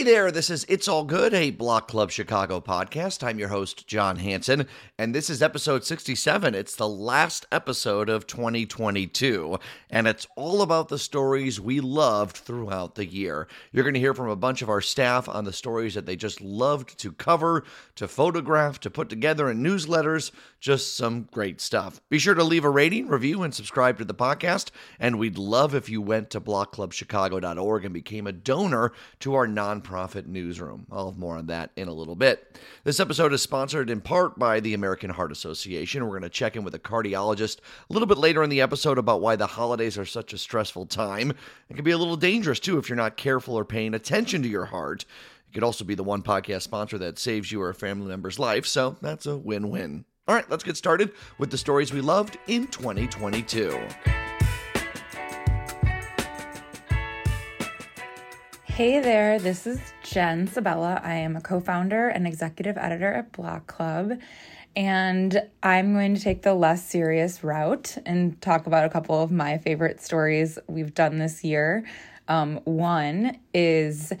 Hey 0.00 0.04
there, 0.04 0.30
this 0.30 0.48
is 0.48 0.64
It's 0.66 0.88
All 0.88 1.04
Good, 1.04 1.34
a 1.34 1.50
Block 1.50 1.86
Club 1.88 2.10
Chicago 2.10 2.58
podcast. 2.58 3.22
I'm 3.22 3.38
your 3.38 3.50
host, 3.50 3.86
Jon 3.86 4.16
Hansen, 4.16 4.66
and 4.96 5.14
this 5.14 5.28
is 5.28 5.42
episode 5.42 5.84
67. 5.84 6.54
It's 6.54 6.74
the 6.74 6.88
last 6.88 7.44
episode 7.52 8.08
of 8.08 8.26
2022, 8.26 9.58
and 9.90 10.08
it's 10.08 10.26
all 10.36 10.62
about 10.62 10.88
the 10.88 10.98
stories 10.98 11.60
we 11.60 11.80
loved 11.80 12.38
throughout 12.38 12.94
the 12.94 13.04
year. 13.04 13.46
You're 13.72 13.84
going 13.84 13.92
to 13.92 14.00
hear 14.00 14.14
from 14.14 14.30
a 14.30 14.36
bunch 14.36 14.62
of 14.62 14.70
our 14.70 14.80
staff 14.80 15.28
on 15.28 15.44
the 15.44 15.52
stories 15.52 15.92
that 15.92 16.06
they 16.06 16.16
just 16.16 16.40
loved 16.40 16.98
to 17.00 17.12
cover, 17.12 17.64
to 17.96 18.08
photograph, 18.08 18.80
to 18.80 18.90
put 18.90 19.10
together 19.10 19.50
in 19.50 19.62
newsletters, 19.62 20.30
just 20.60 20.96
some 20.96 21.28
great 21.30 21.60
stuff. 21.60 22.00
Be 22.08 22.18
sure 22.18 22.34
to 22.34 22.42
leave 22.42 22.64
a 22.64 22.70
rating, 22.70 23.06
review, 23.06 23.42
and 23.42 23.54
subscribe 23.54 23.98
to 23.98 24.06
the 24.06 24.14
podcast, 24.14 24.70
and 24.98 25.18
we'd 25.18 25.36
love 25.36 25.74
if 25.74 25.90
you 25.90 26.00
went 26.00 26.30
to 26.30 26.40
blockclubchicago.org 26.40 27.84
and 27.84 27.92
became 27.92 28.26
a 28.26 28.32
donor 28.32 28.92
to 29.18 29.34
our 29.34 29.46
non 29.46 29.82
nonprofit 29.90 30.26
newsroom. 30.26 30.86
I'll 30.90 31.10
have 31.10 31.18
more 31.18 31.36
on 31.36 31.46
that 31.46 31.70
in 31.76 31.88
a 31.88 31.92
little 31.92 32.14
bit. 32.14 32.58
This 32.84 33.00
episode 33.00 33.32
is 33.32 33.42
sponsored 33.42 33.90
in 33.90 34.00
part 34.00 34.38
by 34.38 34.60
the 34.60 34.74
American 34.74 35.10
Heart 35.10 35.32
Association. 35.32 36.04
We're 36.04 36.18
going 36.18 36.22
to 36.22 36.28
check 36.28 36.56
in 36.56 36.64
with 36.64 36.74
a 36.74 36.78
cardiologist 36.78 37.58
a 37.58 37.92
little 37.92 38.06
bit 38.06 38.18
later 38.18 38.42
in 38.42 38.50
the 38.50 38.60
episode 38.60 38.98
about 38.98 39.20
why 39.20 39.36
the 39.36 39.46
holidays 39.46 39.98
are 39.98 40.04
such 40.04 40.32
a 40.32 40.38
stressful 40.38 40.86
time. 40.86 41.32
It 41.68 41.74
can 41.74 41.84
be 41.84 41.90
a 41.90 41.98
little 41.98 42.16
dangerous 42.16 42.60
too 42.60 42.78
if 42.78 42.88
you're 42.88 42.96
not 42.96 43.16
careful 43.16 43.58
or 43.58 43.64
paying 43.64 43.94
attention 43.94 44.42
to 44.42 44.48
your 44.48 44.66
heart. 44.66 45.04
It 45.48 45.54
could 45.54 45.64
also 45.64 45.84
be 45.84 45.94
the 45.94 46.04
one 46.04 46.22
podcast 46.22 46.62
sponsor 46.62 46.98
that 46.98 47.18
saves 47.18 47.50
you 47.50 47.60
or 47.60 47.70
a 47.70 47.74
family 47.74 48.08
member's 48.08 48.38
life, 48.38 48.66
so 48.66 48.96
that's 49.00 49.26
a 49.26 49.36
win 49.36 49.70
win. 49.70 50.04
All 50.28 50.34
right, 50.34 50.48
let's 50.48 50.62
get 50.62 50.76
started 50.76 51.12
with 51.38 51.50
the 51.50 51.58
stories 51.58 51.92
we 51.92 52.00
loved 52.00 52.38
in 52.46 52.68
2022. 52.68 54.29
Hey 58.80 58.98
there, 58.98 59.38
this 59.38 59.66
is 59.66 59.78
Jen 60.02 60.46
Sabella. 60.46 61.02
I 61.04 61.12
am 61.16 61.36
a 61.36 61.42
co 61.42 61.60
founder 61.60 62.08
and 62.08 62.26
executive 62.26 62.78
editor 62.78 63.12
at 63.12 63.30
Block 63.30 63.66
Club. 63.66 64.18
And 64.74 65.42
I'm 65.62 65.92
going 65.92 66.14
to 66.14 66.20
take 66.22 66.40
the 66.40 66.54
less 66.54 66.82
serious 66.82 67.44
route 67.44 67.98
and 68.06 68.40
talk 68.40 68.66
about 68.66 68.86
a 68.86 68.88
couple 68.88 69.22
of 69.22 69.30
my 69.30 69.58
favorite 69.58 70.00
stories 70.00 70.58
we've 70.66 70.94
done 70.94 71.18
this 71.18 71.44
year. 71.44 71.84
Um, 72.26 72.58
one 72.64 73.38
is 73.52 74.14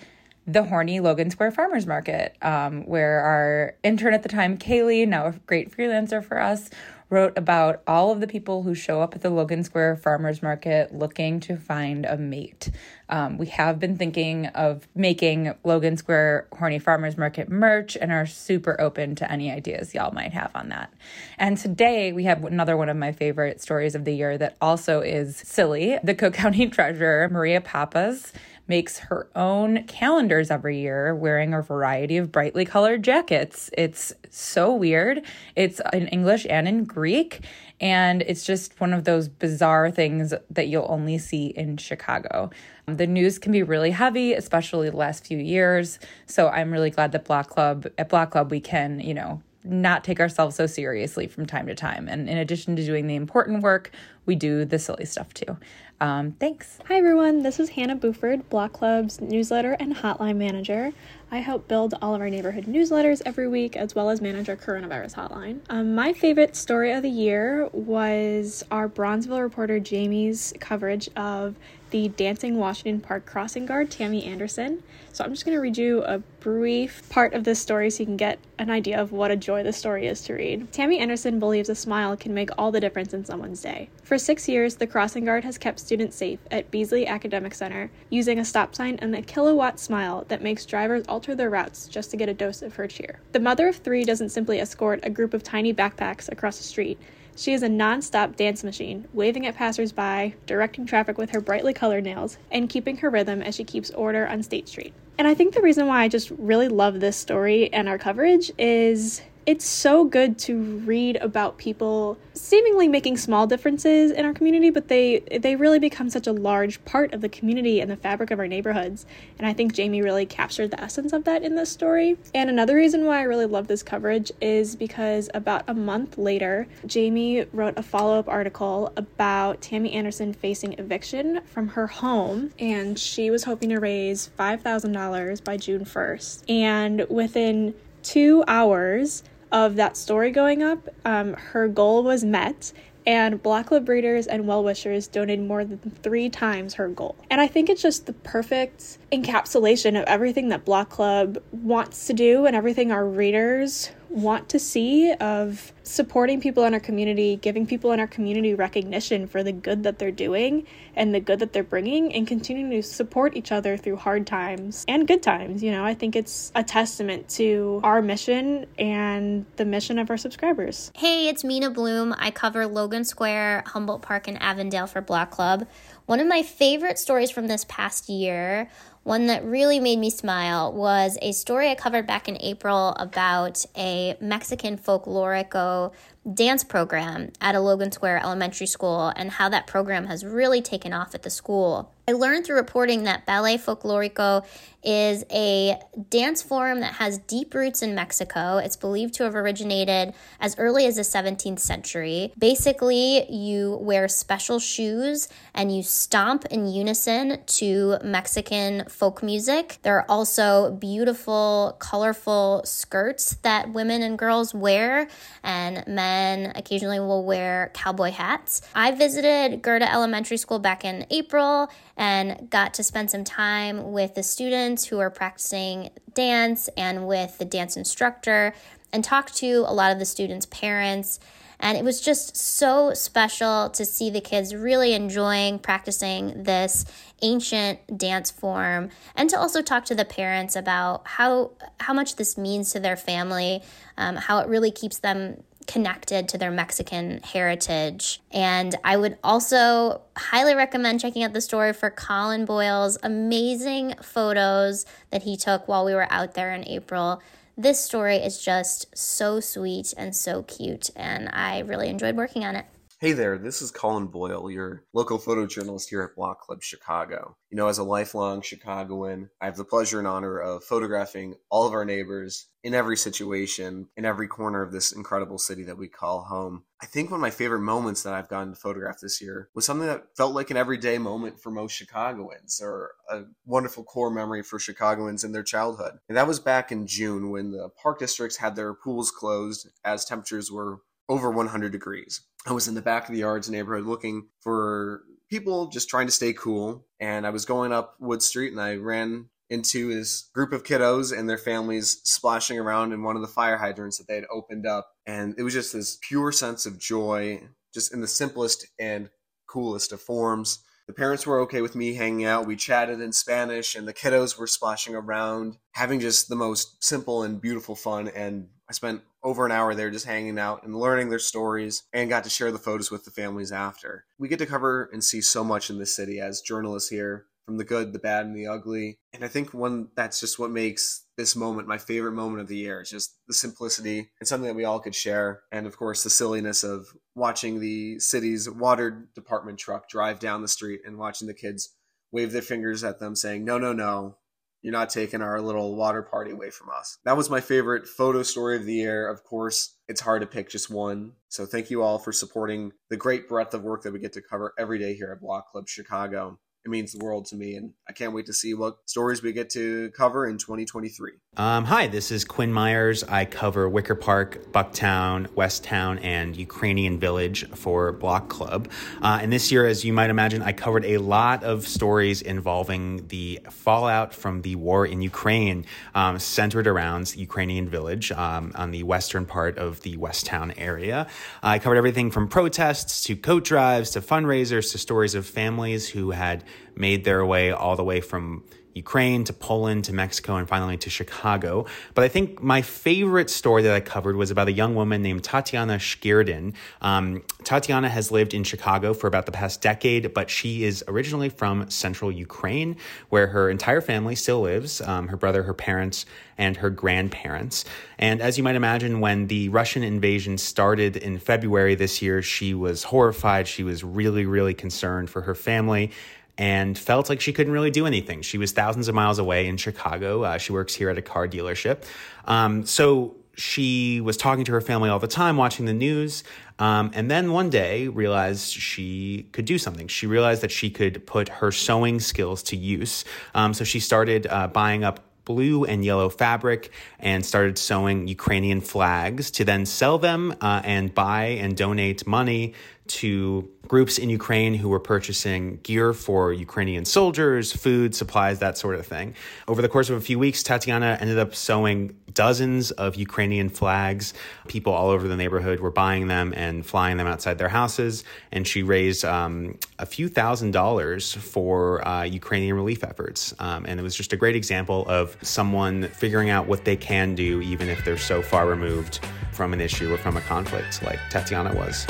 the 0.46 0.64
horny 0.64 1.00
Logan 1.00 1.30
Square 1.30 1.52
Farmers 1.52 1.86
Market, 1.86 2.36
um, 2.42 2.82
where 2.82 3.20
our 3.20 3.76
intern 3.82 4.12
at 4.12 4.22
the 4.22 4.28
time, 4.28 4.58
Kaylee, 4.58 5.08
now 5.08 5.28
a 5.28 5.32
great 5.46 5.74
freelancer 5.74 6.22
for 6.22 6.38
us, 6.38 6.68
wrote 7.10 7.36
about 7.36 7.82
all 7.86 8.12
of 8.12 8.20
the 8.20 8.26
people 8.26 8.62
who 8.62 8.74
show 8.74 9.02
up 9.02 9.14
at 9.14 9.20
the 9.20 9.30
Logan 9.30 9.64
Square 9.64 9.96
Farmers 9.96 10.42
Market 10.42 10.94
looking 10.94 11.40
to 11.40 11.56
find 11.56 12.06
a 12.06 12.16
mate. 12.16 12.70
Um, 13.08 13.36
we 13.36 13.46
have 13.46 13.80
been 13.80 13.98
thinking 13.98 14.46
of 14.46 14.86
making 14.94 15.52
Logan 15.64 15.96
Square 15.96 16.46
Horny 16.52 16.78
Farmers 16.78 17.18
Market 17.18 17.48
merch 17.48 17.96
and 18.00 18.12
are 18.12 18.26
super 18.26 18.80
open 18.80 19.16
to 19.16 19.30
any 19.30 19.50
ideas 19.50 19.92
y'all 19.92 20.12
might 20.12 20.32
have 20.32 20.52
on 20.54 20.68
that. 20.68 20.94
And 21.36 21.58
today 21.58 22.12
we 22.12 22.24
have 22.24 22.44
another 22.44 22.76
one 22.76 22.88
of 22.88 22.96
my 22.96 23.10
favorite 23.10 23.60
stories 23.60 23.96
of 23.96 24.04
the 24.04 24.14
year 24.14 24.38
that 24.38 24.56
also 24.60 25.00
is 25.00 25.36
silly. 25.36 25.98
The 26.04 26.14
Cook 26.14 26.34
County 26.40 26.68
Treasurer, 26.68 27.28
Maria 27.28 27.60
Pappas, 27.60 28.32
makes 28.70 28.98
her 28.98 29.28
own 29.34 29.82
calendars 29.88 30.48
every 30.48 30.78
year 30.78 31.12
wearing 31.12 31.52
a 31.52 31.60
variety 31.60 32.16
of 32.16 32.30
brightly 32.30 32.64
colored 32.64 33.02
jackets. 33.02 33.68
It's 33.76 34.12
so 34.30 34.72
weird. 34.72 35.22
It's 35.56 35.80
in 35.92 36.06
English 36.06 36.46
and 36.48 36.68
in 36.68 36.84
Greek. 36.84 37.44
And 37.80 38.22
it's 38.22 38.44
just 38.44 38.80
one 38.80 38.94
of 38.94 39.02
those 39.02 39.26
bizarre 39.26 39.90
things 39.90 40.32
that 40.50 40.68
you'll 40.68 40.86
only 40.88 41.18
see 41.18 41.46
in 41.48 41.78
Chicago. 41.78 42.50
The 42.86 43.08
news 43.08 43.40
can 43.40 43.50
be 43.50 43.64
really 43.64 43.90
heavy, 43.90 44.34
especially 44.34 44.88
the 44.88 44.96
last 44.96 45.26
few 45.26 45.38
years. 45.38 45.98
So 46.26 46.48
I'm 46.48 46.70
really 46.70 46.90
glad 46.90 47.10
that 47.10 47.24
Block 47.24 47.48
Club, 47.48 47.88
at 47.98 48.08
Block 48.08 48.30
Club, 48.30 48.52
we 48.52 48.60
can, 48.60 49.00
you 49.00 49.14
know, 49.14 49.42
not 49.64 50.04
take 50.04 50.20
ourselves 50.20 50.56
so 50.56 50.66
seriously 50.66 51.26
from 51.26 51.46
time 51.46 51.66
to 51.66 51.74
time. 51.74 52.08
And 52.08 52.28
in 52.28 52.38
addition 52.38 52.76
to 52.76 52.84
doing 52.84 53.06
the 53.06 53.16
important 53.16 53.62
work, 53.62 53.90
we 54.26 54.34
do 54.34 54.64
the 54.64 54.78
silly 54.78 55.04
stuff 55.04 55.34
too. 55.34 55.56
Um, 56.00 56.32
thanks. 56.32 56.78
Hi, 56.88 56.96
everyone. 56.96 57.42
This 57.42 57.60
is 57.60 57.68
Hannah 57.70 57.94
Buford, 57.94 58.48
Block 58.48 58.72
Club's 58.72 59.20
newsletter 59.20 59.72
and 59.78 59.94
hotline 59.94 60.36
manager. 60.36 60.92
I 61.30 61.38
help 61.38 61.68
build 61.68 61.94
all 62.00 62.14
of 62.14 62.22
our 62.22 62.30
neighborhood 62.30 62.64
newsletters 62.64 63.20
every 63.26 63.48
week, 63.48 63.76
as 63.76 63.94
well 63.94 64.08
as 64.08 64.22
manage 64.22 64.48
our 64.48 64.56
coronavirus 64.56 65.14
hotline. 65.14 65.60
Um, 65.68 65.94
my 65.94 66.14
favorite 66.14 66.56
story 66.56 66.92
of 66.92 67.02
the 67.02 67.10
year 67.10 67.68
was 67.72 68.64
our 68.70 68.88
Bronzeville 68.88 69.42
reporter 69.42 69.78
Jamie's 69.78 70.54
coverage 70.58 71.10
of 71.16 71.56
the 71.90 72.08
Dancing 72.08 72.56
Washington 72.56 73.00
Park 73.00 73.26
crossing 73.26 73.66
guard, 73.66 73.90
Tammy 73.90 74.24
Anderson. 74.24 74.82
So 75.12 75.24
I'm 75.24 75.30
just 75.30 75.44
going 75.44 75.56
to 75.56 75.60
read 75.60 75.76
you 75.76 76.02
a 76.04 76.18
brief 76.40 77.08
part 77.10 77.34
of 77.34 77.44
this 77.44 77.60
story 77.60 77.90
so 77.90 78.00
you 78.00 78.06
can 78.06 78.16
get 78.16 78.38
an 78.58 78.70
idea 78.70 79.00
of 79.00 79.12
what 79.12 79.30
a 79.30 79.36
joy 79.36 79.62
the 79.62 79.72
story 79.72 80.06
is 80.06 80.22
to 80.22 80.34
read. 80.34 80.72
Tammy 80.72 80.98
Anderson 80.98 81.38
believes 81.38 81.68
a 81.68 81.74
smile 81.74 82.16
can 82.16 82.32
make 82.32 82.50
all 82.56 82.70
the 82.70 82.80
difference 82.80 83.12
in 83.12 83.24
someone's 83.24 83.60
day. 83.60 83.88
For 84.02 84.18
six 84.18 84.48
years, 84.48 84.76
the 84.76 84.86
crossing 84.86 85.24
guard 85.24 85.44
has 85.44 85.58
kept 85.58 85.80
students 85.80 86.16
safe 86.16 86.38
at 86.50 86.70
Beasley 86.70 87.06
Academic 87.06 87.54
Center 87.54 87.90
using 88.08 88.38
a 88.38 88.44
stop 88.44 88.74
sign 88.74 88.96
and 89.00 89.14
a 89.14 89.22
kilowatt 89.22 89.80
smile 89.80 90.24
that 90.28 90.42
makes 90.42 90.66
drivers 90.66 91.04
alter 91.08 91.34
their 91.34 91.50
routes 91.50 91.88
just 91.88 92.10
to 92.10 92.16
get 92.16 92.28
a 92.28 92.34
dose 92.34 92.62
of 92.62 92.74
her 92.74 92.86
cheer. 92.86 93.20
The 93.32 93.40
mother 93.40 93.68
of 93.68 93.76
three 93.76 94.04
doesn't 94.04 94.30
simply 94.30 94.60
escort 94.60 95.00
a 95.02 95.10
group 95.10 95.34
of 95.34 95.42
tiny 95.42 95.74
backpacks 95.74 96.30
across 96.30 96.58
the 96.58 96.64
street. 96.64 96.98
She 97.40 97.54
is 97.54 97.62
a 97.62 97.70
non-stop 97.70 98.36
dance 98.36 98.62
machine, 98.62 99.08
waving 99.14 99.46
at 99.46 99.56
passersby, 99.56 100.34
directing 100.44 100.84
traffic 100.84 101.16
with 101.16 101.30
her 101.30 101.40
brightly 101.40 101.72
colored 101.72 102.04
nails, 102.04 102.36
and 102.50 102.68
keeping 102.68 102.98
her 102.98 103.08
rhythm 103.08 103.40
as 103.40 103.54
she 103.54 103.64
keeps 103.64 103.88
order 103.92 104.26
on 104.26 104.42
State 104.42 104.68
Street. 104.68 104.92
And 105.16 105.26
I 105.26 105.32
think 105.32 105.54
the 105.54 105.62
reason 105.62 105.86
why 105.86 106.02
I 106.02 106.08
just 106.08 106.30
really 106.32 106.68
love 106.68 107.00
this 107.00 107.16
story 107.16 107.72
and 107.72 107.88
our 107.88 107.96
coverage 107.96 108.52
is 108.58 109.22
it's 109.46 109.64
so 109.64 110.04
good 110.04 110.38
to 110.38 110.78
read 110.80 111.16
about 111.16 111.58
people 111.58 112.18
seemingly 112.34 112.88
making 112.88 113.16
small 113.16 113.46
differences 113.46 114.10
in 114.10 114.24
our 114.24 114.32
community 114.32 114.70
but 114.70 114.88
they 114.88 115.20
they 115.40 115.56
really 115.56 115.78
become 115.78 116.10
such 116.10 116.26
a 116.26 116.32
large 116.32 116.82
part 116.84 117.12
of 117.12 117.20
the 117.20 117.28
community 117.28 117.80
and 117.80 117.90
the 117.90 117.96
fabric 117.96 118.30
of 118.30 118.38
our 118.38 118.46
neighborhoods. 118.46 119.06
And 119.38 119.46
i 119.46 119.52
think 119.52 119.74
jamie 119.74 120.02
really 120.02 120.26
captured 120.26 120.70
the 120.70 120.80
essence 120.80 121.12
of 121.12 121.24
that 121.24 121.42
in 121.42 121.54
this 121.54 121.70
story. 121.70 122.18
And 122.34 122.50
another 122.50 122.76
reason 122.76 123.04
why 123.04 123.20
i 123.20 123.22
really 123.22 123.46
love 123.46 123.66
this 123.66 123.82
coverage 123.82 124.30
is 124.40 124.76
because 124.76 125.30
about 125.34 125.64
a 125.68 125.74
month 125.74 126.18
later 126.18 126.66
jamie 126.86 127.46
wrote 127.52 127.74
a 127.76 127.82
follow-up 127.82 128.28
article 128.28 128.92
about 128.96 129.60
tammy 129.60 129.92
anderson 129.92 130.32
facing 130.32 130.74
eviction 130.78 131.40
from 131.46 131.68
her 131.68 131.86
home. 131.86 132.50
And 132.58 132.98
she 132.98 133.30
was 133.30 133.44
hoping 133.44 133.70
to 133.70 133.78
raise 133.78 134.30
$5000 134.38 135.44
by 135.44 135.56
june 135.56 135.84
1st 135.84 136.50
and 136.50 137.06
within 137.08 137.74
two 138.02 138.44
hours 138.46 139.22
of 139.52 139.76
that 139.76 139.96
story 139.96 140.30
going 140.30 140.62
up, 140.62 140.88
um, 141.04 141.34
her 141.34 141.68
goal 141.68 142.02
was 142.02 142.24
met, 142.24 142.72
and 143.06 143.42
Block 143.42 143.66
Club 143.66 143.88
readers 143.88 144.26
and 144.26 144.46
well 144.46 144.62
wishers 144.62 145.08
donated 145.08 145.46
more 145.46 145.64
than 145.64 145.78
three 145.78 146.28
times 146.28 146.74
her 146.74 146.88
goal. 146.88 147.16
And 147.30 147.40
I 147.40 147.46
think 147.46 147.68
it's 147.68 147.82
just 147.82 148.06
the 148.06 148.12
perfect 148.12 148.98
encapsulation 149.10 149.98
of 149.98 150.04
everything 150.06 150.48
that 150.50 150.64
Block 150.64 150.90
Club 150.90 151.42
wants 151.50 152.06
to 152.06 152.12
do 152.12 152.46
and 152.46 152.54
everything 152.54 152.92
our 152.92 153.06
readers 153.06 153.90
want 154.10 154.48
to 154.48 154.58
see 154.58 155.12
of 155.14 155.72
supporting 155.84 156.40
people 156.40 156.64
in 156.64 156.74
our 156.74 156.80
community, 156.80 157.36
giving 157.36 157.66
people 157.66 157.92
in 157.92 158.00
our 158.00 158.06
community 158.06 158.54
recognition 158.54 159.26
for 159.26 159.42
the 159.42 159.52
good 159.52 159.84
that 159.84 159.98
they're 159.98 160.10
doing 160.10 160.66
and 160.96 161.14
the 161.14 161.20
good 161.20 161.38
that 161.38 161.52
they're 161.52 161.62
bringing, 161.62 162.12
and 162.12 162.26
continuing 162.26 162.70
to 162.70 162.82
support 162.82 163.36
each 163.36 163.52
other 163.52 163.76
through 163.76 163.96
hard 163.96 164.26
times 164.26 164.84
and 164.88 165.06
good 165.06 165.22
times. 165.22 165.62
You 165.62 165.70
know, 165.70 165.84
I 165.84 165.94
think 165.94 166.16
it's 166.16 166.50
a 166.54 166.62
testament 166.62 167.28
to 167.30 167.80
our 167.84 168.02
mission 168.02 168.66
and 168.78 169.46
the 169.56 169.64
mission 169.64 169.98
of 169.98 170.10
our 170.10 170.16
subscribers. 170.16 170.90
Hey, 170.96 171.28
it's 171.28 171.44
Mina 171.44 171.70
Bloom. 171.70 172.14
I 172.18 172.30
cover 172.30 172.66
Logan 172.66 173.04
Square, 173.04 173.64
Humboldt 173.66 174.02
Park, 174.02 174.26
and 174.28 174.40
Avondale 174.42 174.86
for 174.86 175.00
Block 175.00 175.30
Club. 175.30 175.66
One 176.06 176.18
of 176.18 176.26
my 176.26 176.42
favorite 176.42 176.98
stories 176.98 177.30
from 177.30 177.46
this 177.46 177.64
past 177.68 178.08
year 178.08 178.68
one 179.02 179.26
that 179.26 179.44
really 179.44 179.80
made 179.80 179.98
me 179.98 180.10
smile 180.10 180.72
was 180.72 181.16
a 181.22 181.32
story 181.32 181.70
I 181.70 181.74
covered 181.74 182.06
back 182.06 182.28
in 182.28 182.36
April 182.40 182.90
about 182.98 183.64
a 183.76 184.16
Mexican 184.20 184.76
folklorico 184.76 185.92
dance 186.34 186.64
program 186.64 187.30
at 187.40 187.54
a 187.54 187.60
Logan 187.60 187.92
Square 187.92 188.20
elementary 188.22 188.66
school 188.66 189.10
and 189.16 189.30
how 189.30 189.48
that 189.48 189.66
program 189.66 190.06
has 190.06 190.22
really 190.22 190.60
taken 190.60 190.92
off 190.92 191.14
at 191.14 191.22
the 191.22 191.30
school. 191.30 191.94
I 192.06 192.12
learned 192.12 192.44
through 192.44 192.56
reporting 192.56 193.04
that 193.04 193.24
ballet 193.24 193.56
folklorico 193.56 194.44
is 194.82 195.24
a 195.30 195.78
dance 196.08 196.42
form 196.42 196.80
that 196.80 196.94
has 196.94 197.18
deep 197.18 197.54
roots 197.54 197.82
in 197.82 197.94
Mexico. 197.94 198.58
It's 198.58 198.76
believed 198.76 199.14
to 199.14 199.24
have 199.24 199.34
originated 199.34 200.14
as 200.40 200.58
early 200.58 200.86
as 200.86 200.96
the 200.96 201.02
17th 201.02 201.58
century. 201.58 202.32
Basically, 202.38 203.30
you 203.30 203.78
wear 203.80 204.08
special 204.08 204.58
shoes 204.58 205.28
and 205.54 205.74
you 205.74 205.82
stomp 205.82 206.46
in 206.46 206.66
unison 206.66 207.38
to 207.44 207.98
Mexican 208.02 208.84
folk 208.88 209.22
music. 209.22 209.78
There 209.82 209.96
are 209.96 210.06
also 210.08 210.72
beautiful, 210.72 211.76
colorful 211.78 212.62
skirts 212.64 213.34
that 213.42 213.72
women 213.72 214.02
and 214.02 214.18
girls 214.18 214.54
wear, 214.54 215.08
and 215.42 215.86
men 215.86 216.52
occasionally 216.54 217.00
will 217.00 217.24
wear 217.24 217.70
cowboy 217.74 218.10
hats. 218.10 218.62
I 218.74 218.92
visited 218.92 219.62
Goethe 219.62 219.82
Elementary 219.82 220.36
School 220.36 220.58
back 220.58 220.84
in 220.84 221.06
April 221.10 221.70
and 221.96 222.48
got 222.50 222.74
to 222.74 222.82
spend 222.82 223.10
some 223.10 223.24
time 223.24 223.92
with 223.92 224.14
the 224.14 224.22
students 224.22 224.69
who 224.78 224.98
are 224.98 225.10
practicing 225.10 225.90
dance 226.14 226.68
and 226.76 227.06
with 227.06 227.38
the 227.38 227.44
dance 227.44 227.76
instructor 227.76 228.54
and 228.92 229.04
talked 229.04 229.36
to 229.36 229.64
a 229.66 229.74
lot 229.74 229.92
of 229.92 229.98
the 229.98 230.04
students' 230.04 230.46
parents. 230.46 231.20
And 231.62 231.76
it 231.76 231.84
was 231.84 232.00
just 232.00 232.36
so 232.36 232.94
special 232.94 233.68
to 233.70 233.84
see 233.84 234.08
the 234.08 234.22
kids 234.22 234.54
really 234.54 234.94
enjoying 234.94 235.58
practicing 235.58 236.42
this 236.44 236.86
ancient 237.20 237.98
dance 237.98 238.30
form 238.30 238.88
and 239.14 239.28
to 239.28 239.38
also 239.38 239.60
talk 239.60 239.84
to 239.84 239.94
the 239.94 240.06
parents 240.06 240.56
about 240.56 241.06
how 241.06 241.50
how 241.78 241.92
much 241.92 242.16
this 242.16 242.38
means 242.38 242.72
to 242.72 242.80
their 242.80 242.96
family, 242.96 243.62
um, 243.98 244.16
how 244.16 244.38
it 244.38 244.48
really 244.48 244.70
keeps 244.70 244.98
them 245.00 245.42
connected 245.70 246.28
to 246.28 246.36
their 246.36 246.50
Mexican 246.50 247.20
heritage. 247.22 248.20
And 248.32 248.74
I 248.82 248.96
would 248.96 249.18
also 249.22 250.00
highly 250.16 250.56
recommend 250.56 250.98
checking 250.98 251.22
out 251.22 251.32
the 251.32 251.40
story 251.40 251.72
for 251.72 251.90
Colin 251.90 252.44
Boyle's 252.44 252.98
amazing 253.04 253.94
photos 254.02 254.84
that 255.10 255.22
he 255.22 255.36
took 255.36 255.68
while 255.68 255.84
we 255.84 255.94
were 255.94 256.08
out 256.10 256.34
there 256.34 256.52
in 256.52 256.66
April. 256.66 257.22
This 257.56 257.78
story 257.78 258.16
is 258.16 258.42
just 258.42 258.86
so 258.98 259.38
sweet 259.38 259.94
and 259.96 260.16
so 260.16 260.42
cute, 260.42 260.90
and 260.96 261.28
I 261.32 261.60
really 261.60 261.88
enjoyed 261.88 262.16
working 262.16 262.44
on 262.44 262.56
it. 262.56 262.64
Hey 263.02 263.12
there, 263.12 263.38
this 263.38 263.62
is 263.62 263.70
Colin 263.70 264.08
Boyle, 264.08 264.50
your 264.50 264.84
local 264.92 265.18
photojournalist 265.18 265.88
here 265.88 266.02
at 266.02 266.14
Block 266.14 266.42
Club 266.42 266.62
Chicago. 266.62 267.34
You 267.48 267.56
know, 267.56 267.68
as 267.68 267.78
a 267.78 267.82
lifelong 267.82 268.42
Chicagoan, 268.42 269.30
I 269.40 269.46
have 269.46 269.56
the 269.56 269.64
pleasure 269.64 269.98
and 269.98 270.06
honor 270.06 270.38
of 270.38 270.64
photographing 270.64 271.36
all 271.48 271.66
of 271.66 271.72
our 271.72 271.86
neighbors 271.86 272.48
in 272.62 272.74
every 272.74 272.98
situation, 272.98 273.88
in 273.96 274.04
every 274.04 274.28
corner 274.28 274.60
of 274.60 274.70
this 274.70 274.92
incredible 274.92 275.38
city 275.38 275.62
that 275.62 275.78
we 275.78 275.88
call 275.88 276.24
home. 276.24 276.64
I 276.82 276.84
think 276.84 277.10
one 277.10 277.20
of 277.20 277.22
my 277.22 277.30
favorite 277.30 277.60
moments 277.60 278.02
that 278.02 278.12
I've 278.12 278.28
gotten 278.28 278.52
to 278.52 278.60
photograph 278.60 279.00
this 279.00 279.22
year 279.22 279.48
was 279.54 279.64
something 279.64 279.86
that 279.86 280.14
felt 280.14 280.34
like 280.34 280.50
an 280.50 280.58
everyday 280.58 280.98
moment 280.98 281.40
for 281.40 281.50
most 281.50 281.72
Chicagoans 281.72 282.60
or 282.62 282.90
a 283.08 283.22
wonderful 283.46 283.82
core 283.82 284.10
memory 284.10 284.42
for 284.42 284.58
Chicagoans 284.58 285.24
in 285.24 285.32
their 285.32 285.42
childhood. 285.42 285.94
And 286.10 286.18
that 286.18 286.28
was 286.28 286.38
back 286.38 286.70
in 286.70 286.86
June 286.86 287.30
when 287.30 287.52
the 287.52 287.70
park 287.82 287.98
districts 287.98 288.36
had 288.36 288.56
their 288.56 288.74
pools 288.74 289.10
closed 289.10 289.70
as 289.86 290.04
temperatures 290.04 290.52
were 290.52 290.80
over 291.10 291.30
100 291.30 291.72
degrees. 291.72 292.22
I 292.46 292.52
was 292.52 292.68
in 292.68 292.74
the 292.74 292.80
back 292.80 293.08
of 293.08 293.12
the 293.12 293.20
yards 293.20 293.50
neighborhood 293.50 293.84
looking 293.84 294.28
for 294.40 295.02
people 295.28 295.66
just 295.66 295.88
trying 295.88 296.06
to 296.06 296.12
stay 296.12 296.32
cool. 296.32 296.86
And 297.00 297.26
I 297.26 297.30
was 297.30 297.44
going 297.44 297.72
up 297.72 297.96
Wood 297.98 298.22
Street 298.22 298.52
and 298.52 298.60
I 298.60 298.76
ran 298.76 299.28
into 299.50 299.92
this 299.92 300.30
group 300.32 300.52
of 300.52 300.62
kiddos 300.62 301.16
and 301.16 301.28
their 301.28 301.36
families 301.36 302.00
splashing 302.04 302.60
around 302.60 302.92
in 302.92 303.02
one 303.02 303.16
of 303.16 303.22
the 303.22 303.28
fire 303.28 303.56
hydrants 303.56 303.98
that 303.98 304.06
they 304.06 304.14
had 304.14 304.26
opened 304.30 304.66
up. 304.66 304.92
And 305.04 305.34
it 305.36 305.42
was 305.42 305.52
just 305.52 305.72
this 305.72 305.98
pure 306.00 306.30
sense 306.30 306.64
of 306.64 306.78
joy, 306.78 307.42
just 307.74 307.92
in 307.92 308.00
the 308.00 308.06
simplest 308.06 308.68
and 308.78 309.10
coolest 309.48 309.92
of 309.92 310.00
forms. 310.00 310.60
The 310.90 310.94
parents 310.94 311.24
were 311.24 311.38
okay 311.42 311.60
with 311.60 311.76
me 311.76 311.94
hanging 311.94 312.24
out. 312.24 312.48
We 312.48 312.56
chatted 312.56 313.00
in 313.00 313.12
Spanish, 313.12 313.76
and 313.76 313.86
the 313.86 313.94
kiddos 313.94 314.36
were 314.36 314.48
splashing 314.48 314.96
around, 314.96 315.56
having 315.70 316.00
just 316.00 316.28
the 316.28 316.34
most 316.34 316.82
simple 316.82 317.22
and 317.22 317.40
beautiful 317.40 317.76
fun. 317.76 318.08
And 318.08 318.48
I 318.68 318.72
spent 318.72 319.02
over 319.22 319.46
an 319.46 319.52
hour 319.52 319.72
there 319.72 319.92
just 319.92 320.04
hanging 320.04 320.36
out 320.36 320.64
and 320.64 320.74
learning 320.74 321.08
their 321.08 321.20
stories 321.20 321.84
and 321.92 322.10
got 322.10 322.24
to 322.24 322.30
share 322.30 322.50
the 322.50 322.58
photos 322.58 322.90
with 322.90 323.04
the 323.04 323.12
families 323.12 323.52
after. 323.52 324.04
We 324.18 324.26
get 324.26 324.40
to 324.40 324.46
cover 324.46 324.90
and 324.92 325.04
see 325.04 325.20
so 325.20 325.44
much 325.44 325.70
in 325.70 325.78
this 325.78 325.94
city 325.94 326.18
as 326.18 326.40
journalists 326.40 326.90
here 326.90 327.26
from 327.46 327.56
the 327.56 327.64
good, 327.64 327.92
the 327.92 328.00
bad, 328.00 328.26
and 328.26 328.34
the 328.34 328.48
ugly. 328.48 328.98
And 329.12 329.24
I 329.24 329.28
think 329.28 329.54
one 329.54 329.90
that's 329.94 330.18
just 330.18 330.40
what 330.40 330.50
makes 330.50 331.04
this 331.20 331.36
moment 331.36 331.68
my 331.68 331.76
favorite 331.76 332.12
moment 332.12 332.40
of 332.40 332.48
the 332.48 332.56
year. 332.56 332.80
It's 332.80 332.90
just 332.90 333.18
the 333.28 333.34
simplicity 333.34 334.10
and 334.18 334.26
something 334.26 334.48
that 334.48 334.56
we 334.56 334.64
all 334.64 334.80
could 334.80 334.94
share. 334.94 335.42
And 335.52 335.66
of 335.66 335.76
course, 335.76 336.02
the 336.02 336.08
silliness 336.08 336.64
of 336.64 336.86
watching 337.14 337.60
the 337.60 337.98
city's 337.98 338.48
water 338.48 339.10
department 339.14 339.58
truck 339.58 339.86
drive 339.88 340.18
down 340.18 340.40
the 340.40 340.48
street 340.48 340.80
and 340.86 340.96
watching 340.96 341.28
the 341.28 341.34
kids 341.34 341.76
wave 342.10 342.32
their 342.32 342.40
fingers 342.40 342.82
at 342.82 343.00
them 343.00 343.14
saying, 343.14 343.44
no, 343.44 343.58
no, 343.58 343.74
no, 343.74 344.16
you're 344.62 344.72
not 344.72 344.88
taking 344.88 345.20
our 345.20 345.42
little 345.42 345.76
water 345.76 346.02
party 346.02 346.30
away 346.30 346.48
from 346.48 346.68
us. 346.70 346.96
That 347.04 347.18
was 347.18 347.28
my 347.28 347.40
favorite 347.40 347.86
photo 347.86 348.22
story 348.22 348.56
of 348.56 348.64
the 348.64 348.72
year. 348.72 349.06
Of 349.06 349.22
course, 349.22 349.76
it's 349.88 350.00
hard 350.00 350.22
to 350.22 350.26
pick 350.26 350.48
just 350.48 350.70
one. 350.70 351.12
So 351.28 351.44
thank 351.44 351.68
you 351.68 351.82
all 351.82 351.98
for 351.98 352.12
supporting 352.12 352.72
the 352.88 352.96
great 352.96 353.28
breadth 353.28 353.52
of 353.52 353.62
work 353.62 353.82
that 353.82 353.92
we 353.92 353.98
get 353.98 354.14
to 354.14 354.22
cover 354.22 354.54
every 354.58 354.78
day 354.78 354.94
here 354.94 355.12
at 355.12 355.20
Block 355.20 355.48
Club 355.52 355.68
Chicago 355.68 356.38
it 356.64 356.68
means 356.68 356.92
the 356.92 357.02
world 357.02 357.24
to 357.26 357.36
me. 357.36 357.54
And 357.54 357.72
I 357.88 357.92
can't 357.92 358.12
wait 358.12 358.26
to 358.26 358.32
see 358.34 358.52
what 358.52 358.78
stories 358.86 359.22
we 359.22 359.32
get 359.32 359.48
to 359.50 359.90
cover 359.92 360.26
in 360.26 360.36
2023. 360.36 361.12
Um, 361.36 361.64
hi, 361.64 361.86
this 361.86 362.10
is 362.10 362.24
Quinn 362.24 362.52
Myers. 362.52 363.02
I 363.04 363.24
cover 363.24 363.68
Wicker 363.68 363.94
Park, 363.94 364.52
Bucktown, 364.52 365.28
Westtown, 365.28 366.02
and 366.04 366.36
Ukrainian 366.36 366.98
Village 366.98 367.48
for 367.50 367.92
Block 367.92 368.28
Club. 368.28 368.68
Uh, 369.00 369.20
and 369.22 369.32
this 369.32 369.50
year, 369.50 369.64
as 369.64 369.84
you 369.84 369.92
might 369.92 370.10
imagine, 370.10 370.42
I 370.42 370.52
covered 370.52 370.84
a 370.84 370.98
lot 370.98 371.44
of 371.44 371.66
stories 371.66 372.20
involving 372.20 373.06
the 373.08 373.40
fallout 373.48 374.12
from 374.12 374.42
the 374.42 374.56
war 374.56 374.84
in 374.84 375.00
Ukraine, 375.00 375.64
um, 375.94 376.18
centered 376.18 376.66
around 376.66 377.16
Ukrainian 377.16 377.68
Village 377.68 378.12
um, 378.12 378.52
on 378.54 378.70
the 378.70 378.82
western 378.82 379.24
part 379.24 379.56
of 379.56 379.80
the 379.80 379.96
Westtown 379.96 380.52
area. 380.58 381.06
I 381.42 381.58
covered 381.58 381.76
everything 381.76 382.10
from 382.10 382.28
protests 382.28 383.04
to 383.04 383.16
coat 383.16 383.44
drives 383.44 383.90
to 383.90 384.00
fundraisers 384.00 384.72
to 384.72 384.78
stories 384.78 385.14
of 385.14 385.26
families 385.26 385.88
who 385.88 386.10
had 386.10 386.44
made 386.74 387.04
their 387.04 387.24
way 387.24 387.50
all 387.50 387.76
the 387.76 387.84
way 387.84 388.00
from 388.00 388.44
Ukraine 388.74 389.24
to 389.24 389.32
Poland 389.32 389.84
to 389.84 389.92
Mexico 389.92 390.36
and 390.36 390.48
finally 390.48 390.76
to 390.78 390.90
Chicago. 390.90 391.66
But 391.94 392.04
I 392.04 392.08
think 392.08 392.42
my 392.42 392.62
favorite 392.62 393.28
story 393.28 393.62
that 393.64 393.74
I 393.74 393.80
covered 393.80 394.16
was 394.16 394.30
about 394.30 394.48
a 394.48 394.52
young 394.52 394.74
woman 394.74 395.02
named 395.02 395.24
Tatiana 395.24 395.76
Shkirdin. 395.76 396.54
Um, 396.80 397.22
Tatiana 397.42 397.88
has 397.88 398.12
lived 398.12 398.32
in 398.32 398.44
Chicago 398.44 398.94
for 398.94 399.06
about 399.06 399.26
the 399.26 399.32
past 399.32 399.60
decade, 399.60 400.14
but 400.14 400.30
she 400.30 400.64
is 400.64 400.84
originally 400.86 401.28
from 401.28 401.68
central 401.68 402.12
Ukraine, 402.12 402.76
where 403.08 403.26
her 403.28 403.50
entire 403.50 403.80
family 403.80 404.14
still 404.14 404.42
lives 404.42 404.80
um, 404.80 405.08
her 405.08 405.16
brother, 405.16 405.42
her 405.42 405.54
parents, 405.54 406.06
and 406.38 406.56
her 406.56 406.70
grandparents. 406.70 407.64
And 407.98 408.22
as 408.22 408.38
you 408.38 408.44
might 408.44 408.56
imagine, 408.56 409.00
when 409.00 409.26
the 409.26 409.48
Russian 409.50 409.82
invasion 409.82 410.38
started 410.38 410.96
in 410.96 411.18
February 411.18 411.74
this 411.74 412.00
year, 412.00 412.22
she 412.22 412.54
was 412.54 412.84
horrified. 412.84 413.46
She 413.48 413.62
was 413.62 413.84
really, 413.84 414.24
really 414.26 414.54
concerned 414.54 415.10
for 415.10 415.22
her 415.22 415.34
family 415.34 415.90
and 416.40 416.78
felt 416.78 417.10
like 417.10 417.20
she 417.20 417.34
couldn't 417.34 417.52
really 417.52 417.70
do 417.70 417.84
anything. 417.84 418.22
She 418.22 418.38
was 418.38 418.52
thousands 418.52 418.88
of 418.88 418.94
miles 418.94 419.18
away 419.18 419.46
in 419.46 419.58
Chicago. 419.58 420.24
Uh, 420.24 420.38
she 420.38 420.52
works 420.52 420.74
here 420.74 420.88
at 420.88 420.96
a 420.96 421.02
car 421.02 421.28
dealership. 421.28 421.84
Um, 422.24 422.64
so 422.64 423.16
she 423.36 424.00
was 424.00 424.16
talking 424.16 424.46
to 424.46 424.52
her 424.52 424.62
family 424.62 424.88
all 424.88 424.98
the 424.98 425.06
time, 425.06 425.36
watching 425.36 425.66
the 425.66 425.74
news, 425.74 426.24
um, 426.58 426.92
and 426.94 427.10
then 427.10 427.32
one 427.32 427.50
day 427.50 427.88
realized 427.88 428.54
she 428.54 429.28
could 429.32 429.44
do 429.44 429.58
something. 429.58 429.86
She 429.86 430.06
realized 430.06 430.40
that 430.40 430.50
she 430.50 430.70
could 430.70 431.06
put 431.06 431.28
her 431.28 431.52
sewing 431.52 432.00
skills 432.00 432.42
to 432.44 432.56
use. 432.56 433.04
Um, 433.34 433.52
so 433.52 433.62
she 433.62 433.78
started 433.78 434.26
uh, 434.26 434.46
buying 434.46 434.82
up 434.82 435.00
blue 435.26 435.64
and 435.64 435.84
yellow 435.84 436.08
fabric 436.08 436.72
and 436.98 437.24
started 437.24 437.58
sewing 437.58 438.08
Ukrainian 438.08 438.60
flags 438.60 439.30
to 439.32 439.44
then 439.44 439.66
sell 439.66 439.98
them 439.98 440.34
uh, 440.40 440.62
and 440.64 440.94
buy 440.94 441.24
and 441.42 441.56
donate 441.56 442.06
money 442.06 442.54
to 442.90 443.48
groups 443.68 443.98
in 443.98 444.10
Ukraine 444.10 444.54
who 444.54 444.68
were 444.68 444.80
purchasing 444.80 445.60
gear 445.62 445.92
for 445.92 446.32
Ukrainian 446.32 446.84
soldiers, 446.84 447.52
food, 447.52 447.94
supplies, 447.94 448.40
that 448.40 448.58
sort 448.58 448.74
of 448.74 448.84
thing. 448.86 449.14
Over 449.46 449.62
the 449.62 449.68
course 449.68 449.90
of 449.90 449.96
a 449.96 450.00
few 450.00 450.18
weeks, 450.18 450.42
Tatiana 450.42 450.98
ended 451.00 451.18
up 451.18 451.34
sewing 451.34 451.94
dozens 452.12 452.72
of 452.72 452.96
Ukrainian 452.96 453.48
flags. 453.48 454.12
People 454.48 454.72
all 454.72 454.90
over 454.90 455.06
the 455.06 455.16
neighborhood 455.16 455.60
were 455.60 455.70
buying 455.70 456.08
them 456.08 456.34
and 456.36 456.66
flying 456.66 456.96
them 456.96 457.06
outside 457.06 457.38
their 457.38 457.48
houses. 457.48 458.02
And 458.32 458.44
she 458.44 458.64
raised 458.64 459.04
um, 459.04 459.56
a 459.78 459.86
few 459.86 460.08
thousand 460.08 460.50
dollars 460.50 461.12
for 461.14 461.86
uh, 461.86 462.02
Ukrainian 462.02 462.56
relief 462.56 462.82
efforts. 462.82 463.34
Um, 463.38 463.66
and 463.68 463.78
it 463.78 463.84
was 463.84 463.94
just 463.94 464.12
a 464.12 464.16
great 464.16 464.34
example 464.34 464.84
of 464.88 465.16
someone 465.22 465.88
figuring 465.88 466.30
out 466.30 466.48
what 466.48 466.64
they 466.64 466.76
can 466.76 467.14
do, 467.14 467.40
even 467.40 467.68
if 467.68 467.84
they're 467.84 467.96
so 467.96 468.20
far 468.20 468.48
removed 468.48 468.98
from 469.32 469.52
an 469.52 469.60
issue 469.60 469.92
or 469.94 469.96
from 469.96 470.16
a 470.16 470.20
conflict, 470.22 470.82
like 470.82 470.98
Tatiana 471.08 471.54
was. 471.54 471.86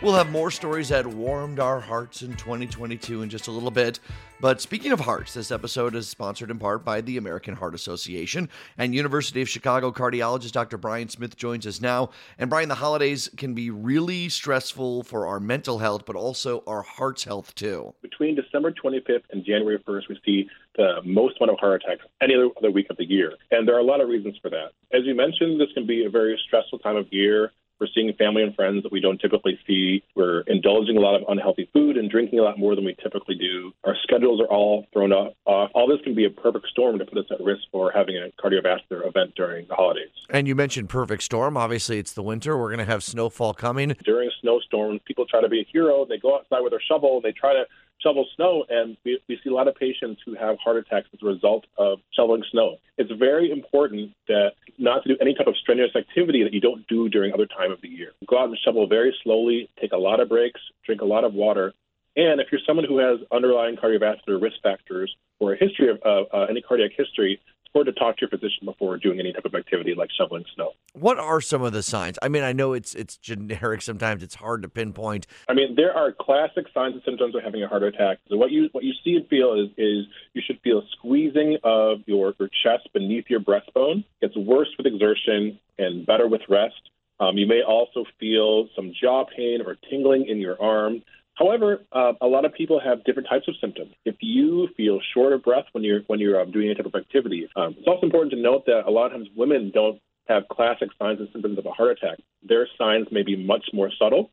We'll 0.00 0.14
have 0.14 0.30
more 0.30 0.52
stories 0.52 0.90
that 0.90 1.04
warmed 1.04 1.58
our 1.58 1.80
hearts 1.80 2.22
in 2.22 2.36
2022 2.36 3.22
in 3.22 3.28
just 3.28 3.48
a 3.48 3.50
little 3.50 3.72
bit. 3.72 3.98
But 4.40 4.60
speaking 4.60 4.92
of 4.92 5.00
hearts, 5.00 5.34
this 5.34 5.50
episode 5.50 5.96
is 5.96 6.08
sponsored 6.08 6.52
in 6.52 6.58
part 6.60 6.84
by 6.84 7.00
the 7.00 7.16
American 7.16 7.56
Heart 7.56 7.74
Association 7.74 8.48
and 8.78 8.94
University 8.94 9.42
of 9.42 9.48
Chicago 9.48 9.90
cardiologist 9.90 10.52
Dr. 10.52 10.78
Brian 10.78 11.08
Smith 11.08 11.36
joins 11.36 11.66
us 11.66 11.80
now. 11.80 12.10
And 12.38 12.48
Brian, 12.48 12.68
the 12.68 12.76
holidays 12.76 13.28
can 13.36 13.54
be 13.54 13.70
really 13.70 14.28
stressful 14.28 15.02
for 15.02 15.26
our 15.26 15.40
mental 15.40 15.78
health, 15.78 16.06
but 16.06 16.14
also 16.14 16.62
our 16.68 16.82
heart's 16.82 17.24
health 17.24 17.52
too. 17.56 17.92
Between 18.00 18.36
December 18.36 18.70
25th 18.70 19.24
and 19.32 19.44
January 19.44 19.80
1st, 19.80 20.08
we 20.08 20.20
see 20.24 20.48
the 20.76 21.00
most 21.04 21.38
amount 21.40 21.54
of 21.54 21.58
heart 21.58 21.82
attacks 21.84 22.06
any 22.22 22.36
other 22.36 22.70
week 22.70 22.86
of 22.88 22.98
the 22.98 23.04
year. 23.04 23.32
And 23.50 23.66
there 23.66 23.74
are 23.74 23.80
a 23.80 23.84
lot 23.84 24.00
of 24.00 24.08
reasons 24.08 24.36
for 24.40 24.48
that. 24.50 24.74
As 24.92 25.00
you 25.06 25.16
mentioned, 25.16 25.60
this 25.60 25.72
can 25.74 25.88
be 25.88 26.04
a 26.04 26.08
very 26.08 26.38
stressful 26.46 26.78
time 26.78 26.94
of 26.94 27.12
year 27.12 27.50
We're 27.80 27.86
seeing 27.94 28.12
family 28.14 28.42
and 28.42 28.54
friends 28.54 28.82
that 28.82 28.92
we 28.92 29.00
don't 29.00 29.20
typically 29.20 29.58
see. 29.66 30.02
We're 30.14 30.40
indulging 30.42 30.96
a 30.96 31.00
lot 31.00 31.14
of 31.14 31.22
unhealthy 31.28 31.68
food 31.72 31.96
and 31.96 32.10
drinking 32.10 32.38
a 32.38 32.42
lot 32.42 32.58
more 32.58 32.74
than 32.74 32.84
we 32.84 32.96
typically 33.02 33.36
do. 33.36 33.72
Our 33.84 33.94
schedules 34.02 34.40
are 34.40 34.46
all 34.46 34.86
thrown 34.92 35.12
off. 35.12 35.34
Uh, 35.46 35.66
all 35.74 35.86
this 35.86 36.00
can 36.02 36.14
be 36.14 36.24
a 36.24 36.30
perfect 36.30 36.66
storm 36.68 36.98
to 36.98 37.04
put 37.04 37.18
us 37.18 37.26
at 37.30 37.40
risk 37.40 37.62
for 37.70 37.92
having 37.94 38.16
a 38.16 38.30
cardiovascular 38.42 39.06
event 39.06 39.34
during 39.36 39.66
the 39.68 39.74
holidays. 39.74 40.10
And 40.30 40.48
you 40.48 40.54
mentioned 40.54 40.88
perfect 40.88 41.22
storm. 41.22 41.56
Obviously, 41.56 41.98
it's 41.98 42.12
the 42.12 42.22
winter. 42.22 42.58
We're 42.58 42.68
going 42.68 42.78
to 42.78 42.84
have 42.92 43.02
snowfall 43.02 43.54
coming. 43.54 43.94
During 44.04 44.30
snowstorms, 44.40 45.00
people 45.04 45.26
try 45.26 45.40
to 45.40 45.48
be 45.48 45.60
a 45.60 45.66
hero. 45.72 46.04
They 46.04 46.18
go 46.18 46.36
outside 46.36 46.60
with 46.60 46.72
their 46.72 46.82
shovel. 46.86 47.16
and 47.16 47.22
They 47.22 47.32
try 47.32 47.52
to 47.52 47.64
shovel 48.02 48.26
snow, 48.36 48.64
and 48.68 48.96
we, 49.04 49.20
we 49.28 49.38
see 49.42 49.50
a 49.50 49.54
lot 49.54 49.68
of 49.68 49.74
patients 49.74 50.20
who 50.24 50.34
have 50.34 50.58
heart 50.58 50.76
attacks 50.76 51.08
as 51.12 51.20
a 51.22 51.26
result 51.26 51.66
of 51.76 51.98
shoveling 52.14 52.44
snow. 52.50 52.76
It's 52.96 53.10
very 53.12 53.50
important 53.50 54.12
that 54.28 54.52
not 54.78 55.02
to 55.02 55.10
do 55.10 55.16
any 55.20 55.34
type 55.34 55.46
of 55.46 55.56
strenuous 55.56 55.94
activity 55.96 56.42
that 56.44 56.52
you 56.52 56.60
don't 56.60 56.86
do 56.86 57.08
during 57.08 57.32
other 57.32 57.46
time 57.46 57.72
of 57.72 57.80
the 57.80 57.88
year. 57.88 58.12
Go 58.26 58.38
out 58.38 58.48
and 58.48 58.58
shovel 58.64 58.86
very 58.86 59.14
slowly, 59.22 59.68
take 59.80 59.92
a 59.92 59.96
lot 59.96 60.20
of 60.20 60.28
breaks, 60.28 60.60
drink 60.84 61.00
a 61.00 61.04
lot 61.04 61.24
of 61.24 61.34
water, 61.34 61.74
and 62.18 62.40
if 62.40 62.48
you're 62.50 62.60
someone 62.66 62.84
who 62.84 62.98
has 62.98 63.20
underlying 63.30 63.76
cardiovascular 63.76 64.42
risk 64.42 64.56
factors 64.60 65.14
or 65.38 65.52
a 65.52 65.56
history 65.56 65.88
of 65.88 65.98
uh, 66.04 66.24
uh, 66.36 66.46
any 66.50 66.60
cardiac 66.60 66.90
history, 66.96 67.40
or 67.74 67.84
to 67.84 67.92
talk 67.92 68.16
to 68.16 68.22
your 68.22 68.30
physician 68.30 68.64
before 68.64 68.96
doing 68.96 69.20
any 69.20 69.32
type 69.32 69.44
of 69.44 69.54
activity 69.54 69.94
like 69.94 70.10
shoveling 70.16 70.44
snow. 70.54 70.72
What 70.92 71.18
are 71.18 71.40
some 71.40 71.62
of 71.62 71.72
the 71.72 71.82
signs? 71.82 72.18
I 72.22 72.28
mean, 72.28 72.42
I 72.42 72.52
know 72.52 72.72
it's 72.72 72.94
it's 72.94 73.16
generic. 73.16 73.82
Sometimes 73.82 74.22
it's 74.22 74.34
hard 74.34 74.62
to 74.62 74.68
pinpoint. 74.68 75.26
I 75.48 75.54
mean, 75.54 75.74
there 75.76 75.92
are 75.92 76.12
classic 76.12 76.66
signs 76.74 76.94
and 76.94 77.02
symptoms 77.04 77.34
of 77.34 77.42
having 77.42 77.62
a 77.62 77.68
heart 77.68 77.82
attack. 77.82 78.18
So 78.28 78.36
what 78.36 78.50
you 78.50 78.68
what 78.72 78.84
you 78.84 78.92
see 79.04 79.14
and 79.14 79.28
feel 79.28 79.54
is 79.54 79.68
is 79.76 80.06
you 80.34 80.42
should 80.44 80.60
feel 80.60 80.82
squeezing 80.92 81.58
of 81.64 81.98
your, 82.06 82.34
your 82.38 82.48
chest 82.62 82.88
beneath 82.92 83.26
your 83.28 83.40
breastbone. 83.40 84.04
It 84.20 84.32
gets 84.32 84.36
worse 84.36 84.68
with 84.76 84.86
exertion 84.86 85.58
and 85.78 86.06
better 86.06 86.26
with 86.26 86.42
rest. 86.48 86.90
Um, 87.20 87.36
you 87.36 87.46
may 87.46 87.62
also 87.62 88.04
feel 88.20 88.68
some 88.76 88.92
jaw 89.00 89.24
pain 89.24 89.60
or 89.64 89.76
tingling 89.90 90.26
in 90.28 90.38
your 90.38 90.60
arm. 90.62 91.02
However, 91.38 91.84
uh, 91.92 92.14
a 92.20 92.26
lot 92.26 92.44
of 92.44 92.52
people 92.52 92.80
have 92.80 93.04
different 93.04 93.28
types 93.28 93.46
of 93.46 93.54
symptoms. 93.60 93.94
If 94.04 94.16
you 94.20 94.68
feel 94.76 94.98
short 95.14 95.32
of 95.32 95.44
breath 95.44 95.66
when 95.70 95.84
you're 95.84 96.00
when 96.08 96.18
you're 96.18 96.40
um, 96.40 96.50
doing 96.50 96.66
any 96.66 96.74
type 96.74 96.86
of 96.86 96.94
activity, 96.96 97.48
um, 97.54 97.76
it's 97.78 97.86
also 97.86 98.04
important 98.04 98.32
to 98.32 98.40
note 98.40 98.66
that 98.66 98.82
a 98.86 98.90
lot 98.90 99.06
of 99.06 99.12
times 99.12 99.28
women 99.36 99.70
don't 99.72 100.00
have 100.26 100.48
classic 100.50 100.88
signs 100.98 101.20
and 101.20 101.28
symptoms 101.32 101.56
of 101.56 101.64
a 101.64 101.70
heart 101.70 101.96
attack. 101.96 102.18
Their 102.42 102.66
signs 102.76 103.06
may 103.12 103.22
be 103.22 103.36
much 103.36 103.66
more 103.72 103.90
subtle. 103.96 104.30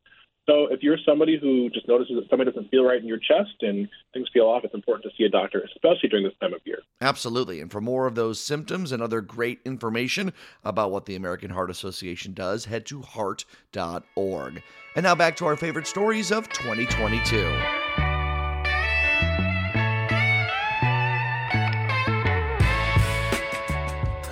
So 0.48 0.68
if 0.70 0.84
you're 0.84 0.98
somebody 1.06 1.40
who 1.40 1.70
just 1.72 1.88
notices 1.88 2.18
that 2.18 2.30
somebody 2.30 2.52
doesn't 2.52 2.70
feel 2.70 2.84
right 2.84 3.02
in 3.02 3.08
your 3.08 3.18
chest 3.18 3.56
and 3.62 3.88
things 4.14 4.28
feel 4.32 4.46
off, 4.46 4.64
it's 4.64 4.76
important 4.76 5.04
to 5.04 5.10
see 5.18 5.24
a 5.24 5.30
doctor, 5.30 5.68
especially 5.76 6.10
during 6.10 6.24
this 6.24 6.34
time 6.40 6.54
of 6.54 6.62
year. 6.66 6.80
Absolutely. 7.02 7.62
And 7.62 7.72
for 7.72 7.82
more 7.82 8.06
of 8.06 8.16
those 8.16 8.40
symptoms 8.40 8.92
and 8.92 9.02
other 9.02 9.22
great 9.22 9.60
information 9.66 10.34
about 10.64 10.92
what 10.92 11.06
the 11.06 11.16
American 11.16 11.50
Heart 11.50 11.72
Association 11.72 12.34
does, 12.34 12.66
head 12.66 12.86
to 12.88 13.02
heart.org. 13.02 14.62
And 14.96 15.04
now 15.04 15.16
back 15.16 15.36
to 15.38 15.46
our 15.46 15.58
favorite 15.58 15.88
stories 15.88 16.32
of 16.32 16.48
2022. 16.50 18.05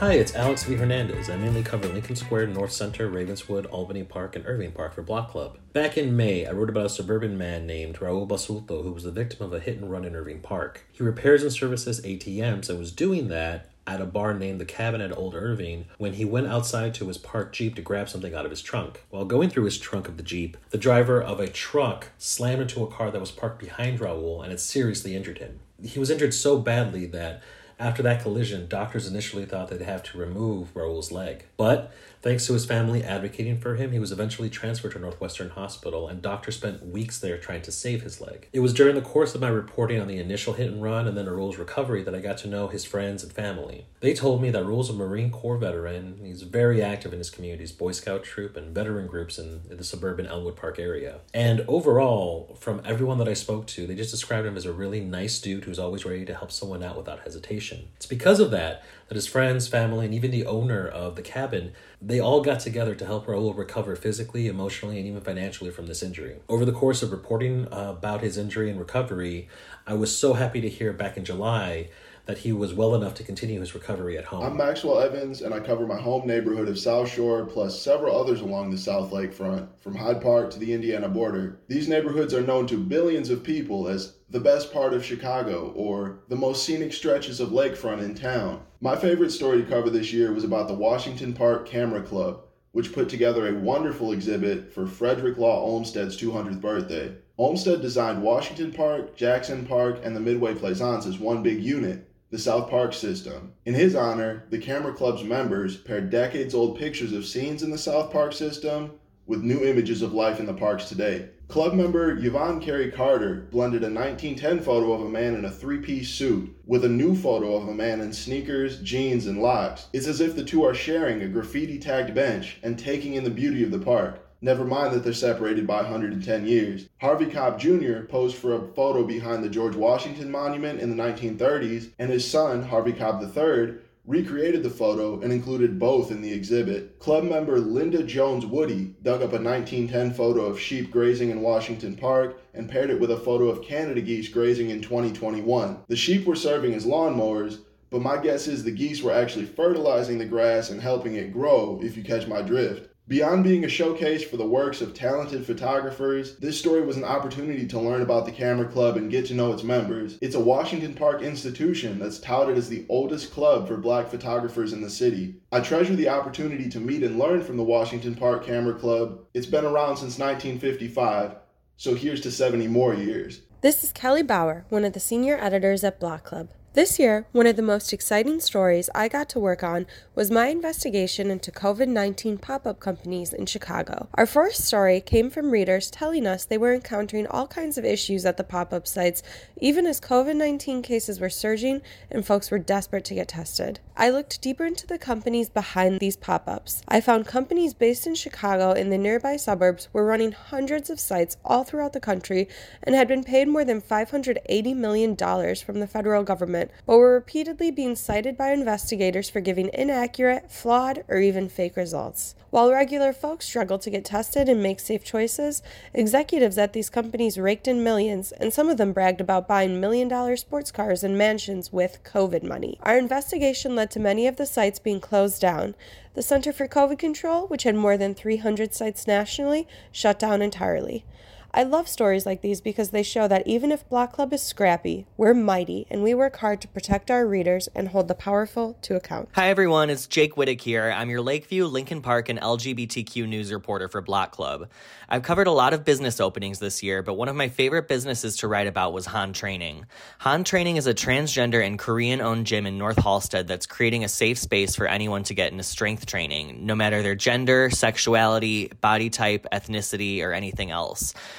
Hi, 0.03 0.15
it's 0.15 0.35
Alex 0.35 0.65
V. 0.65 0.75
Hernandez. 0.75 1.29
I 1.29 1.37
mainly 1.37 1.63
cover 1.63 1.87
Lincoln 1.87 2.17
Square, 2.17 2.47
North 2.47 2.73
Center, 2.73 3.07
Ravenswood, 3.07 3.65
Albany 3.67 4.03
Park, 4.03 4.35
and 4.35 4.45
Irving 4.45 4.73
Park 4.73 4.93
for 4.93 5.01
Block 5.01 5.31
Club. 5.31 5.57
Back 5.71 5.97
in 5.97 6.17
May, 6.17 6.45
I 6.45 6.51
wrote 6.51 6.69
about 6.69 6.87
a 6.87 6.89
suburban 6.89 7.37
man 7.37 7.65
named 7.65 7.95
Raul 7.99 8.27
Basulto 8.27 8.83
who 8.83 8.91
was 8.91 9.05
the 9.05 9.11
victim 9.11 9.45
of 9.45 9.53
a 9.53 9.61
hit 9.61 9.77
and 9.77 9.89
run 9.89 10.03
in 10.03 10.13
Irving 10.13 10.41
Park. 10.41 10.85
He 10.91 11.03
repairs 11.03 11.41
and 11.41 11.53
services 11.53 12.01
ATMs 12.01 12.69
and 12.69 12.79
was 12.79 12.91
doing 12.91 13.29
that 13.29 13.69
at 13.87 14.01
a 14.01 14.05
bar 14.05 14.33
named 14.33 14.59
the 14.59 14.65
Cabin 14.65 14.99
at 14.99 15.17
Old 15.17 15.35
Irving 15.35 15.85
when 15.97 16.15
he 16.15 16.25
went 16.25 16.47
outside 16.47 16.93
to 16.95 17.07
his 17.07 17.17
parked 17.17 17.55
Jeep 17.55 17.75
to 17.75 17.81
grab 17.81 18.09
something 18.09 18.35
out 18.35 18.43
of 18.43 18.51
his 18.51 18.61
trunk. 18.61 19.05
While 19.09 19.23
going 19.23 19.49
through 19.49 19.63
his 19.63 19.77
trunk 19.77 20.09
of 20.09 20.17
the 20.17 20.23
Jeep, 20.23 20.57
the 20.71 20.77
driver 20.77 21.23
of 21.23 21.39
a 21.39 21.47
truck 21.47 22.07
slammed 22.17 22.63
into 22.63 22.83
a 22.83 22.91
car 22.91 23.09
that 23.09 23.21
was 23.21 23.31
parked 23.31 23.59
behind 23.59 24.01
Raul 24.01 24.43
and 24.43 24.51
it 24.51 24.59
seriously 24.59 25.15
injured 25.15 25.37
him. 25.37 25.61
He 25.81 25.97
was 25.97 26.09
injured 26.09 26.33
so 26.33 26.59
badly 26.59 27.05
that 27.05 27.41
after 27.83 28.01
that 28.03 28.21
collision, 28.21 28.67
doctors 28.69 29.07
initially 29.07 29.45
thought 29.45 29.67
they'd 29.67 29.81
have 29.81 30.03
to 30.03 30.17
remove 30.17 30.73
Raul's 30.73 31.11
leg. 31.11 31.45
But 31.57 31.93
thanks 32.23 32.47
to 32.47 32.53
his 32.53 32.65
family 32.65 33.03
advocating 33.03 33.59
for 33.59 33.75
him, 33.75 33.91
he 33.91 33.99
was 33.99 34.11
eventually 34.11 34.49
transferred 34.49 34.93
to 34.93 34.99
Northwestern 34.99 35.49
Hospital, 35.49 36.07
and 36.07 36.21
doctors 36.21 36.55
spent 36.55 36.85
weeks 36.85 37.19
there 37.19 37.37
trying 37.37 37.61
to 37.61 37.71
save 37.71 38.01
his 38.01 38.21
leg. 38.21 38.47
It 38.53 38.61
was 38.61 38.73
during 38.73 38.95
the 38.95 39.01
course 39.01 39.35
of 39.35 39.41
my 39.41 39.49
reporting 39.49 39.99
on 39.99 40.07
the 40.07 40.17
initial 40.17 40.53
hit 40.53 40.71
and 40.71 40.81
run 40.81 41.07
and 41.07 41.17
then 41.17 41.29
Raul's 41.29 41.57
recovery 41.57 42.01
that 42.03 42.15
I 42.15 42.21
got 42.21 42.37
to 42.39 42.47
know 42.47 42.69
his 42.69 42.85
friends 42.85 43.23
and 43.23 43.31
family. 43.31 43.85
They 43.99 44.13
told 44.13 44.41
me 44.41 44.49
that 44.51 44.65
Raul's 44.65 44.89
a 44.89 44.93
Marine 44.93 45.31
Corps 45.31 45.57
veteran. 45.57 46.19
He's 46.23 46.43
very 46.43 46.81
active 46.81 47.11
in 47.11 47.19
his 47.19 47.29
community's 47.29 47.71
Boy 47.73 47.91
Scout 47.91 48.23
troop 48.23 48.55
and 48.55 48.73
veteran 48.73 49.07
groups 49.07 49.37
in 49.37 49.61
the 49.69 49.83
suburban 49.83 50.25
Elmwood 50.25 50.55
Park 50.55 50.79
area. 50.79 51.19
And 51.33 51.65
overall, 51.67 52.55
from 52.59 52.81
everyone 52.85 53.17
that 53.17 53.27
I 53.27 53.33
spoke 53.33 53.67
to, 53.67 53.85
they 53.85 53.95
just 53.95 54.11
described 54.11 54.47
him 54.47 54.55
as 54.55 54.65
a 54.65 54.71
really 54.71 55.01
nice 55.01 55.39
dude 55.41 55.65
who's 55.65 55.79
always 55.79 56.05
ready 56.05 56.25
to 56.25 56.33
help 56.33 56.51
someone 56.51 56.83
out 56.83 56.95
without 56.95 57.19
hesitation. 57.19 57.89
It's 57.97 58.05
because 58.05 58.39
of 58.39 58.51
that 58.51 58.83
his 59.15 59.27
friends, 59.27 59.67
family, 59.67 60.05
and 60.05 60.13
even 60.13 60.31
the 60.31 60.45
owner 60.45 60.87
of 60.87 61.15
the 61.15 61.21
cabin, 61.21 61.73
they 62.01 62.19
all 62.19 62.41
got 62.41 62.59
together 62.59 62.95
to 62.95 63.05
help 63.05 63.25
Raul 63.25 63.55
recover 63.57 63.95
physically, 63.95 64.47
emotionally, 64.47 64.97
and 64.97 65.07
even 65.07 65.21
financially 65.21 65.71
from 65.71 65.87
this 65.87 66.03
injury. 66.03 66.37
Over 66.49 66.65
the 66.65 66.71
course 66.71 67.01
of 67.03 67.11
reporting 67.11 67.67
about 67.71 68.21
his 68.21 68.37
injury 68.37 68.69
and 68.69 68.79
recovery, 68.79 69.47
I 69.85 69.93
was 69.93 70.15
so 70.15 70.33
happy 70.33 70.61
to 70.61 70.69
hear 70.69 70.93
back 70.93 71.17
in 71.17 71.25
July 71.25 71.89
that 72.25 72.37
he 72.37 72.53
was 72.53 72.73
well 72.73 72.95
enough 72.95 73.13
to 73.15 73.23
continue 73.23 73.59
his 73.59 73.75
recovery 73.75 74.17
at 74.17 74.23
home. 74.23 74.43
I'm 74.43 74.55
Maxwell 74.55 74.99
Evans, 74.99 75.41
and 75.41 75.53
I 75.53 75.59
cover 75.59 75.85
my 75.85 75.99
home 75.99 76.25
neighborhood 76.25 76.69
of 76.69 76.79
South 76.79 77.09
Shore 77.09 77.45
plus 77.45 77.81
several 77.81 78.17
others 78.17 78.39
along 78.39 78.69
the 78.69 78.77
South 78.77 79.11
Lake 79.11 79.33
front, 79.33 79.69
from 79.81 79.95
Hyde 79.95 80.21
Park 80.21 80.49
to 80.51 80.59
the 80.59 80.71
Indiana 80.71 81.09
border. 81.09 81.59
These 81.67 81.89
neighborhoods 81.89 82.33
are 82.33 82.41
known 82.41 82.65
to 82.67 82.77
billions 82.77 83.29
of 83.29 83.43
people 83.43 83.89
as 83.89 84.15
the 84.29 84.39
best 84.39 84.71
part 84.71 84.93
of 84.93 85.03
Chicago 85.03 85.73
or 85.75 86.19
the 86.29 86.35
most 86.37 86.65
scenic 86.65 86.93
stretches 86.93 87.41
of 87.41 87.49
lakefront 87.49 88.01
in 88.01 88.15
town. 88.15 88.61
My 88.79 88.95
favorite 88.95 89.31
story 89.31 89.61
to 89.61 89.69
cover 89.69 89.89
this 89.89 90.13
year 90.13 90.31
was 90.31 90.45
about 90.45 90.69
the 90.69 90.73
Washington 90.73 91.33
Park 91.33 91.67
Camera 91.67 92.01
Club, 92.01 92.39
which 92.71 92.93
put 92.93 93.09
together 93.09 93.47
a 93.47 93.59
wonderful 93.59 94.13
exhibit 94.13 94.73
for 94.73 94.87
Frederick 94.87 95.37
Law 95.37 95.61
Olmsted's 95.61 96.19
200th 96.19 96.61
birthday. 96.61 97.13
Olmsted 97.37 97.81
designed 97.81 98.23
Washington 98.23 98.71
Park, 98.71 99.15
Jackson 99.17 99.65
Park, 99.65 99.99
and 100.03 100.15
the 100.15 100.21
Midway 100.21 100.53
Plaisance 100.53 101.05
as 101.05 101.19
one 101.19 101.43
big 101.43 101.61
unit, 101.61 102.07
the 102.33 102.39
South 102.39 102.67
Park 102.67 102.95
system. 102.95 103.53
In 103.63 103.75
his 103.75 103.93
honor, 103.93 104.45
the 104.49 104.57
Camera 104.57 104.91
Club's 104.91 105.23
members 105.23 105.77
paired 105.77 106.09
decades 106.09 106.55
old 106.55 106.79
pictures 106.79 107.13
of 107.13 107.27
scenes 107.27 107.61
in 107.61 107.69
the 107.69 107.77
South 107.77 108.11
Park 108.11 108.33
system 108.33 108.93
with 109.27 109.43
new 109.43 109.63
images 109.63 110.01
of 110.01 110.15
life 110.15 110.39
in 110.39 110.47
the 110.47 110.53
parks 110.55 110.89
today. 110.89 111.29
Club 111.47 111.75
member 111.75 112.17
Yvonne 112.17 112.59
Carey 112.59 112.89
Carter 112.89 113.47
blended 113.51 113.83
a 113.83 113.93
1910 113.93 114.61
photo 114.61 114.93
of 114.93 115.01
a 115.01 115.09
man 115.09 115.35
in 115.35 115.45
a 115.45 115.51
three 115.51 115.77
piece 115.77 116.09
suit 116.09 116.51
with 116.65 116.83
a 116.83 116.89
new 116.89 117.15
photo 117.15 117.55
of 117.55 117.67
a 117.67 117.73
man 117.73 118.01
in 118.01 118.11
sneakers, 118.11 118.79
jeans, 118.81 119.27
and 119.27 119.39
locks. 119.39 119.89
It's 119.93 120.07
as 120.07 120.19
if 120.19 120.35
the 120.35 120.43
two 120.43 120.63
are 120.63 120.73
sharing 120.73 121.21
a 121.21 121.27
graffiti 121.27 121.77
tagged 121.77 122.15
bench 122.15 122.57
and 122.63 122.79
taking 122.79 123.13
in 123.13 123.23
the 123.23 123.29
beauty 123.29 123.63
of 123.63 123.69
the 123.69 123.77
park. 123.77 124.27
Never 124.43 124.65
mind 124.65 124.93
that 124.93 125.05
they're 125.05 125.13
separated 125.13 125.65
by 125.65 125.83
110 125.83 126.45
years. 126.45 126.89
Harvey 126.99 127.27
Cobb 127.27 127.57
Jr. 127.57 128.01
posed 128.09 128.35
for 128.35 128.53
a 128.53 128.67
photo 128.73 129.05
behind 129.05 129.41
the 129.41 129.47
George 129.47 129.73
Washington 129.73 130.29
Monument 130.29 130.81
in 130.81 130.89
the 130.89 131.01
1930s, 131.01 131.91
and 131.97 132.11
his 132.11 132.29
son, 132.29 132.61
Harvey 132.61 132.91
Cobb 132.91 133.23
III, 133.23 133.75
recreated 134.05 134.61
the 134.61 134.69
photo 134.69 135.21
and 135.21 135.31
included 135.31 135.79
both 135.79 136.11
in 136.11 136.21
the 136.21 136.33
exhibit. 136.33 136.99
Club 136.99 137.23
member 137.23 137.57
Linda 137.57 138.03
Jones 138.03 138.45
Woody 138.45 138.93
dug 139.01 139.21
up 139.21 139.31
a 139.31 139.39
1910 139.41 140.13
photo 140.13 140.41
of 140.41 140.59
sheep 140.59 140.91
grazing 140.91 141.29
in 141.29 141.39
Washington 141.39 141.95
Park 141.95 142.41
and 142.53 142.69
paired 142.69 142.89
it 142.89 142.99
with 142.99 143.11
a 143.11 143.17
photo 143.17 143.47
of 143.47 143.63
Canada 143.63 144.01
geese 144.01 144.27
grazing 144.27 144.71
in 144.71 144.81
2021. 144.81 145.85
The 145.87 145.95
sheep 145.95 146.25
were 146.25 146.35
serving 146.35 146.73
as 146.73 146.85
lawnmowers, 146.85 147.59
but 147.89 148.01
my 148.01 148.17
guess 148.17 148.49
is 148.49 148.65
the 148.65 148.71
geese 148.71 149.01
were 149.01 149.13
actually 149.13 149.45
fertilizing 149.45 150.17
the 150.17 150.25
grass 150.25 150.69
and 150.69 150.81
helping 150.81 151.15
it 151.15 151.31
grow, 151.31 151.79
if 151.81 151.95
you 151.95 152.03
catch 152.03 152.27
my 152.27 152.41
drift. 152.41 152.89
Beyond 153.05 153.43
being 153.43 153.65
a 153.65 153.69
showcase 153.69 154.23
for 154.23 154.37
the 154.37 154.47
works 154.47 154.79
of 154.79 154.93
talented 154.93 155.45
photographers, 155.45 156.37
this 156.37 156.57
story 156.57 156.83
was 156.83 156.95
an 156.95 157.03
opportunity 157.03 157.67
to 157.67 157.79
learn 157.79 158.01
about 158.01 158.25
the 158.25 158.31
Camera 158.31 158.65
Club 158.65 158.95
and 158.95 159.11
get 159.11 159.25
to 159.25 159.33
know 159.33 159.51
its 159.51 159.61
members. 159.61 160.17
It's 160.21 160.35
a 160.35 160.39
Washington 160.39 160.93
Park 160.93 161.21
institution 161.21 161.99
that's 161.99 162.17
touted 162.17 162.57
as 162.57 162.69
the 162.69 162.85
oldest 162.87 163.33
club 163.33 163.67
for 163.67 163.75
black 163.75 164.07
photographers 164.07 164.71
in 164.71 164.81
the 164.81 164.89
city. 164.89 165.35
I 165.51 165.59
treasure 165.59 165.97
the 165.97 166.07
opportunity 166.07 166.69
to 166.69 166.79
meet 166.79 167.03
and 167.03 167.19
learn 167.19 167.43
from 167.43 167.57
the 167.57 167.63
Washington 167.63 168.15
Park 168.15 168.45
Camera 168.45 168.73
Club. 168.73 169.19
It's 169.33 169.47
been 169.47 169.65
around 169.65 169.97
since 169.97 170.17
1955, 170.17 171.35
so 171.75 171.95
here's 171.95 172.21
to 172.21 172.31
70 172.31 172.67
more 172.69 172.93
years. 172.93 173.41
This 173.59 173.83
is 173.83 173.91
Kelly 173.91 174.23
Bauer, 174.23 174.65
one 174.69 174.85
of 174.85 174.93
the 174.93 175.01
senior 175.01 175.37
editors 175.41 175.83
at 175.83 175.99
Block 175.99 176.23
Club. 176.23 176.51
This 176.73 176.97
year, 176.97 177.27
one 177.33 177.45
of 177.45 177.55
the 177.55 177.61
most 177.61 177.93
exciting 177.93 178.39
stories 178.39 178.89
I 178.95 179.07
got 179.07 179.29
to 179.29 179.39
work 179.39 179.61
on 179.61 179.85
was 180.15 180.31
my 180.31 180.47
investigation 180.47 181.29
into 181.29 181.51
COVID 181.51 181.87
19 181.87 182.39
pop 182.39 182.65
up 182.65 182.79
companies 182.79 183.31
in 183.31 183.45
Chicago. 183.45 184.07
Our 184.15 184.25
first 184.25 184.65
story 184.65 184.99
came 184.99 185.29
from 185.29 185.51
readers 185.51 185.91
telling 185.91 186.25
us 186.25 186.45
they 186.45 186.57
were 186.57 186.73
encountering 186.73 187.27
all 187.27 187.45
kinds 187.45 187.77
of 187.77 187.85
issues 187.85 188.25
at 188.25 188.37
the 188.37 188.43
pop 188.43 188.73
up 188.73 188.87
sites, 188.87 189.21
even 189.61 189.85
as 189.85 190.01
COVID 190.01 190.35
19 190.35 190.81
cases 190.81 191.19
were 191.19 191.29
surging 191.29 191.83
and 192.09 192.25
folks 192.25 192.49
were 192.49 192.57
desperate 192.57 193.05
to 193.05 193.13
get 193.13 193.27
tested. 193.27 193.79
I 193.95 194.09
looked 194.09 194.41
deeper 194.41 194.65
into 194.65 194.87
the 194.87 194.97
companies 194.97 195.49
behind 195.49 195.99
these 195.99 196.17
pop 196.17 196.47
ups. 196.47 196.81
I 196.87 196.99
found 196.99 197.27
companies 197.27 197.75
based 197.75 198.07
in 198.07 198.15
Chicago 198.15 198.71
and 198.71 198.91
the 198.91 198.97
nearby 198.97 199.37
suburbs 199.37 199.87
were 199.93 200.03
running 200.03 200.31
hundreds 200.31 200.89
of 200.89 200.99
sites 200.99 201.37
all 201.45 201.63
throughout 201.63 201.93
the 201.93 201.99
country 201.99 202.47
and 202.81 202.95
had 202.95 203.07
been 203.07 203.23
paid 203.23 203.47
more 203.47 203.63
than 203.63 203.81
$580 203.81 204.75
million 204.75 205.15
from 205.15 205.79
the 205.79 205.85
federal 205.85 206.23
government 206.23 206.71
but 206.87 206.97
were 206.97 207.13
repeatedly 207.13 207.69
being 207.69 207.95
cited 207.95 208.35
by 208.35 208.51
investigators 208.51 209.29
for 209.29 209.41
giving 209.41 209.69
inaccurate, 209.75 210.51
flawed, 210.51 211.03
or 211.07 211.19
even 211.19 211.47
fake 211.47 211.77
results. 211.77 212.33
While 212.49 212.71
regular 212.71 213.13
folks 213.13 213.47
struggled 213.47 213.81
to 213.81 213.89
get 213.89 214.05
tested 214.05 214.47
and 214.47 214.61
make 214.61 214.79
safe 214.79 215.03
choices, 215.03 215.63
executives 215.91 216.57
at 216.59 216.73
these 216.73 216.87
companies 216.87 217.39
raked 217.39 217.67
in 217.67 217.83
millions, 217.83 218.31
and 218.31 218.53
some 218.53 218.69
of 218.69 218.77
them 218.77 218.93
bragged 218.93 219.21
about 219.21 219.47
buying 219.47 219.81
million 219.81 220.07
dollar 220.07 220.37
sports 220.37 220.71
cars 220.71 221.03
and 221.03 221.17
mansions 221.17 221.73
with 221.73 222.03
COVID 222.03 222.43
money. 222.43 222.77
Our 222.83 222.95
investigation 222.95 223.75
led 223.75 223.82
to 223.91 223.99
many 223.99 224.27
of 224.27 224.35
the 224.37 224.45
sites 224.45 224.79
being 224.79 224.99
closed 224.99 225.41
down. 225.41 225.75
The 226.13 226.21
Center 226.21 226.53
for 226.53 226.67
COVID 226.67 226.99
Control, 226.99 227.47
which 227.47 227.63
had 227.63 227.75
more 227.75 227.97
than 227.97 228.13
300 228.13 228.73
sites 228.73 229.07
nationally, 229.07 229.67
shut 229.91 230.19
down 230.19 230.41
entirely. 230.41 231.05
I 231.55 231.61
love 231.61 231.87
stories 231.87 232.25
like 232.25 232.41
these 232.41 232.61
because 232.61 232.89
they 232.89 233.03
show 233.03 233.27
that 233.27 233.45
even 233.45 233.71
if 233.71 233.87
Block 233.87 234.13
Club 234.13 234.33
is 234.33 234.41
scrappy, 234.41 235.05
we're 235.17 235.35
mighty 235.35 235.85
and 235.91 236.01
we 236.01 236.15
work 236.15 236.37
hard 236.37 236.61
to 236.61 236.67
protect 236.67 237.11
our 237.11 237.27
readers 237.27 237.69
and 237.75 237.89
hold 237.89 238.07
the 238.07 238.15
powerful 238.15 238.75
to 238.81 238.95
account. 238.95 239.29
Hi 239.33 239.49
everyone, 239.49 239.91
it's 239.91 240.07
Jake 240.07 240.33
Wittich 240.33 240.61
here. 240.61 240.89
I'm 240.89 241.11
your 241.11 241.21
Lakeview, 241.21 241.65
Lincoln 241.67 242.01
Park, 242.01 242.27
and 242.29 242.39
LGBTQ 242.39 243.27
news 243.27 243.53
reporter 243.53 243.87
for 243.87 244.01
Block 244.01 244.31
Club. 244.31 244.67
I've 245.07 245.21
covered 245.21 245.45
a 245.45 245.51
lot 245.51 245.75
of 245.75 245.85
business 245.85 246.19
openings 246.19 246.57
this 246.57 246.81
year, 246.81 247.03
but 247.03 247.13
one 247.13 247.29
of 247.29 247.35
my 247.35 247.49
favorite 247.49 247.87
businesses 247.87 248.37
to 248.37 248.47
write 248.47 248.65
about 248.65 248.91
was 248.91 249.05
Han 249.05 249.31
Training. 249.31 249.85
Han 250.21 250.43
Training 250.43 250.77
is 250.77 250.87
a 250.87 250.93
transgender 250.95 251.63
and 251.63 251.77
Korean 251.77 252.19
owned 252.19 252.47
gym 252.47 252.65
in 252.65 252.79
North 252.79 252.97
Halsted 252.97 253.45
that's 253.45 253.67
creating 253.67 254.03
a 254.03 254.09
safe 254.09 254.39
space 254.39 254.75
for 254.75 254.87
anyone 254.87 255.21
to 255.25 255.35
get 255.35 255.51
into 255.51 255.63
strength 255.63 256.07
training, 256.07 256.65
no 256.65 256.73
matter 256.73 257.03
their 257.03 257.13
gender, 257.13 257.69
sexuality, 257.69 258.71
body 258.81 259.11
type, 259.11 259.45
ethnicity, 259.53 260.23
or 260.23 260.33
anything 260.33 260.71
else. 260.71 261.13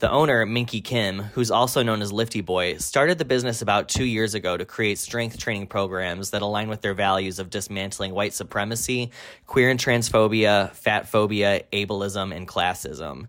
The 0.00 0.10
owner, 0.10 0.46
Minky 0.46 0.80
Kim, 0.80 1.18
who's 1.18 1.50
also 1.50 1.82
known 1.82 2.00
as 2.00 2.10
Lifty 2.10 2.40
Boy, 2.40 2.78
started 2.78 3.18
the 3.18 3.26
business 3.26 3.60
about 3.60 3.90
two 3.90 4.06
years 4.06 4.32
ago 4.32 4.56
to 4.56 4.64
create 4.64 4.98
strength 4.98 5.36
training 5.36 5.66
programs 5.66 6.30
that 6.30 6.40
align 6.40 6.70
with 6.70 6.80
their 6.80 6.94
values 6.94 7.38
of 7.38 7.50
dismantling 7.50 8.14
white 8.14 8.32
supremacy, 8.32 9.10
queer 9.46 9.68
and 9.68 9.78
transphobia, 9.78 10.72
fat 10.72 11.06
phobia, 11.06 11.64
ableism, 11.70 12.34
and 12.34 12.48
classism. 12.48 13.26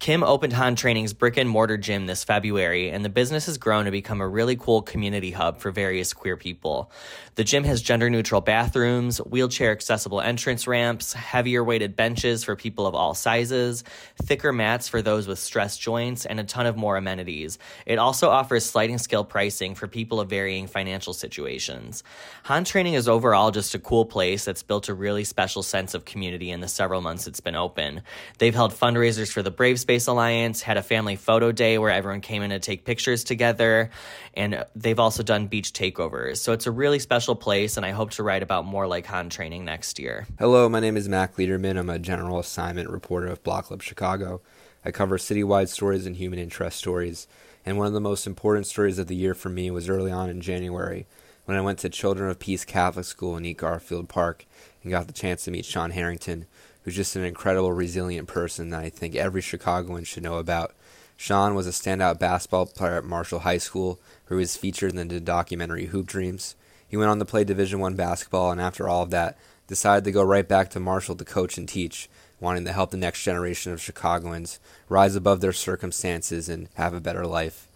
Kim 0.00 0.22
opened 0.22 0.54
Han 0.54 0.76
Training's 0.76 1.12
brick 1.12 1.36
and 1.36 1.48
mortar 1.48 1.76
gym 1.76 2.06
this 2.06 2.24
February, 2.24 2.88
and 2.88 3.04
the 3.04 3.10
business 3.10 3.44
has 3.44 3.58
grown 3.58 3.84
to 3.84 3.90
become 3.90 4.22
a 4.22 4.26
really 4.26 4.56
cool 4.56 4.80
community 4.80 5.30
hub 5.30 5.58
for 5.58 5.70
various 5.70 6.14
queer 6.14 6.38
people. 6.38 6.90
The 7.34 7.44
gym 7.44 7.64
has 7.64 7.82
gender 7.82 8.08
neutral 8.08 8.40
bathrooms, 8.40 9.18
wheelchair 9.18 9.72
accessible 9.72 10.22
entrance 10.22 10.66
ramps, 10.66 11.12
heavier 11.12 11.62
weighted 11.62 11.96
benches 11.96 12.44
for 12.44 12.56
people 12.56 12.86
of 12.86 12.94
all 12.94 13.12
sizes, 13.12 13.84
thicker 14.22 14.54
mats 14.54 14.88
for 14.88 15.02
those 15.02 15.26
with 15.26 15.38
stress 15.38 15.76
joints, 15.76 16.09
and 16.26 16.40
a 16.40 16.44
ton 16.44 16.66
of 16.66 16.76
more 16.76 16.96
amenities. 16.96 17.58
It 17.86 17.98
also 17.98 18.30
offers 18.30 18.64
sliding 18.64 18.98
scale 18.98 19.24
pricing 19.24 19.74
for 19.74 19.86
people 19.86 20.20
of 20.20 20.28
varying 20.28 20.66
financial 20.66 21.12
situations. 21.12 22.02
Han 22.44 22.64
Training 22.64 22.94
is 22.94 23.08
overall 23.08 23.50
just 23.50 23.74
a 23.74 23.78
cool 23.78 24.04
place 24.04 24.44
that's 24.44 24.62
built 24.62 24.88
a 24.88 24.94
really 24.94 25.24
special 25.24 25.62
sense 25.62 25.94
of 25.94 26.04
community 26.04 26.50
in 26.50 26.60
the 26.60 26.68
several 26.68 27.00
months 27.00 27.26
it's 27.26 27.40
been 27.40 27.54
open. 27.54 28.02
They've 28.38 28.54
held 28.54 28.72
fundraisers 28.72 29.32
for 29.32 29.42
the 29.42 29.50
Brave 29.50 29.78
Space 29.78 30.06
Alliance, 30.06 30.62
had 30.62 30.76
a 30.76 30.82
family 30.82 31.16
photo 31.16 31.52
day 31.52 31.78
where 31.78 31.90
everyone 31.90 32.20
came 32.20 32.42
in 32.42 32.50
to 32.50 32.58
take 32.58 32.84
pictures 32.84 33.24
together, 33.24 33.90
and 34.34 34.64
they've 34.74 34.98
also 34.98 35.22
done 35.22 35.46
beach 35.46 35.72
takeovers. 35.72 36.38
So 36.38 36.52
it's 36.52 36.66
a 36.66 36.70
really 36.70 36.98
special 36.98 37.36
place, 37.36 37.76
and 37.76 37.86
I 37.86 37.90
hope 37.90 38.10
to 38.12 38.22
write 38.22 38.42
about 38.42 38.64
more 38.64 38.86
like 38.86 39.06
Han 39.06 39.30
training 39.30 39.64
next 39.64 39.98
year. 39.98 40.26
Hello, 40.38 40.68
my 40.68 40.80
name 40.80 40.96
is 40.96 41.08
Mack 41.08 41.38
Liederman. 41.38 41.76
I'm 41.76 41.90
a 41.90 41.98
general 41.98 42.38
assignment 42.38 42.90
reporter 42.90 43.28
of 43.28 43.42
Block 43.42 43.66
Club 43.66 43.82
Chicago. 43.82 44.40
I 44.84 44.90
cover 44.90 45.18
citywide 45.18 45.68
stories 45.68 46.06
and 46.06 46.16
human 46.16 46.38
interest 46.38 46.78
stories, 46.78 47.26
and 47.66 47.76
one 47.76 47.86
of 47.86 47.92
the 47.92 48.00
most 48.00 48.26
important 48.26 48.66
stories 48.66 48.98
of 48.98 49.08
the 49.08 49.16
year 49.16 49.34
for 49.34 49.48
me 49.48 49.70
was 49.70 49.88
early 49.88 50.10
on 50.10 50.30
in 50.30 50.40
January 50.40 51.06
when 51.44 51.58
I 51.58 51.62
went 51.62 51.80
to 51.80 51.88
Children 51.88 52.30
of 52.30 52.38
Peace 52.38 52.64
Catholic 52.64 53.04
School 53.04 53.36
in 53.36 53.44
East 53.44 53.58
Garfield 53.58 54.08
Park 54.08 54.46
and 54.82 54.90
got 54.90 55.06
the 55.06 55.12
chance 55.12 55.44
to 55.44 55.50
meet 55.50 55.64
Shawn 55.64 55.90
Harrington, 55.90 56.46
who's 56.82 56.96
just 56.96 57.16
an 57.16 57.24
incredible, 57.24 57.72
resilient 57.72 58.28
person 58.28 58.70
that 58.70 58.82
I 58.82 58.88
think 58.88 59.14
every 59.14 59.42
Chicagoan 59.42 60.04
should 60.04 60.22
know 60.22 60.38
about. 60.38 60.74
Shawn 61.16 61.54
was 61.54 61.66
a 61.66 61.70
standout 61.70 62.18
basketball 62.18 62.66
player 62.66 62.98
at 62.98 63.04
Marshall 63.04 63.40
High 63.40 63.58
School, 63.58 64.00
who 64.26 64.36
was 64.36 64.56
featured 64.56 64.94
in 64.94 65.08
the 65.08 65.20
documentary 65.20 65.86
Hoop 65.86 66.06
Dreams. 66.06 66.54
He 66.88 66.96
went 66.96 67.10
on 67.10 67.18
to 67.18 67.24
play 67.24 67.44
Division 67.44 67.80
One 67.80 67.96
basketball, 67.96 68.50
and 68.50 68.60
after 68.60 68.88
all 68.88 69.02
of 69.02 69.10
that, 69.10 69.36
decided 69.66 70.04
to 70.04 70.12
go 70.12 70.22
right 70.22 70.48
back 70.48 70.70
to 70.70 70.80
Marshall 70.80 71.16
to 71.16 71.24
coach 71.24 71.58
and 71.58 71.68
teach, 71.68 72.08
wanting 72.40 72.64
to 72.64 72.72
help 72.72 72.90
the 72.90 72.96
next 72.96 73.22
generation 73.22 73.72
of 73.72 73.80
Chicagoans 73.80 74.58
rise 74.88 75.14
above 75.14 75.40
their 75.40 75.52
circumstances 75.52 76.48
and 76.48 76.68
have 76.74 76.94
a 76.94 77.00
better 77.00 77.26
life. 77.26 77.68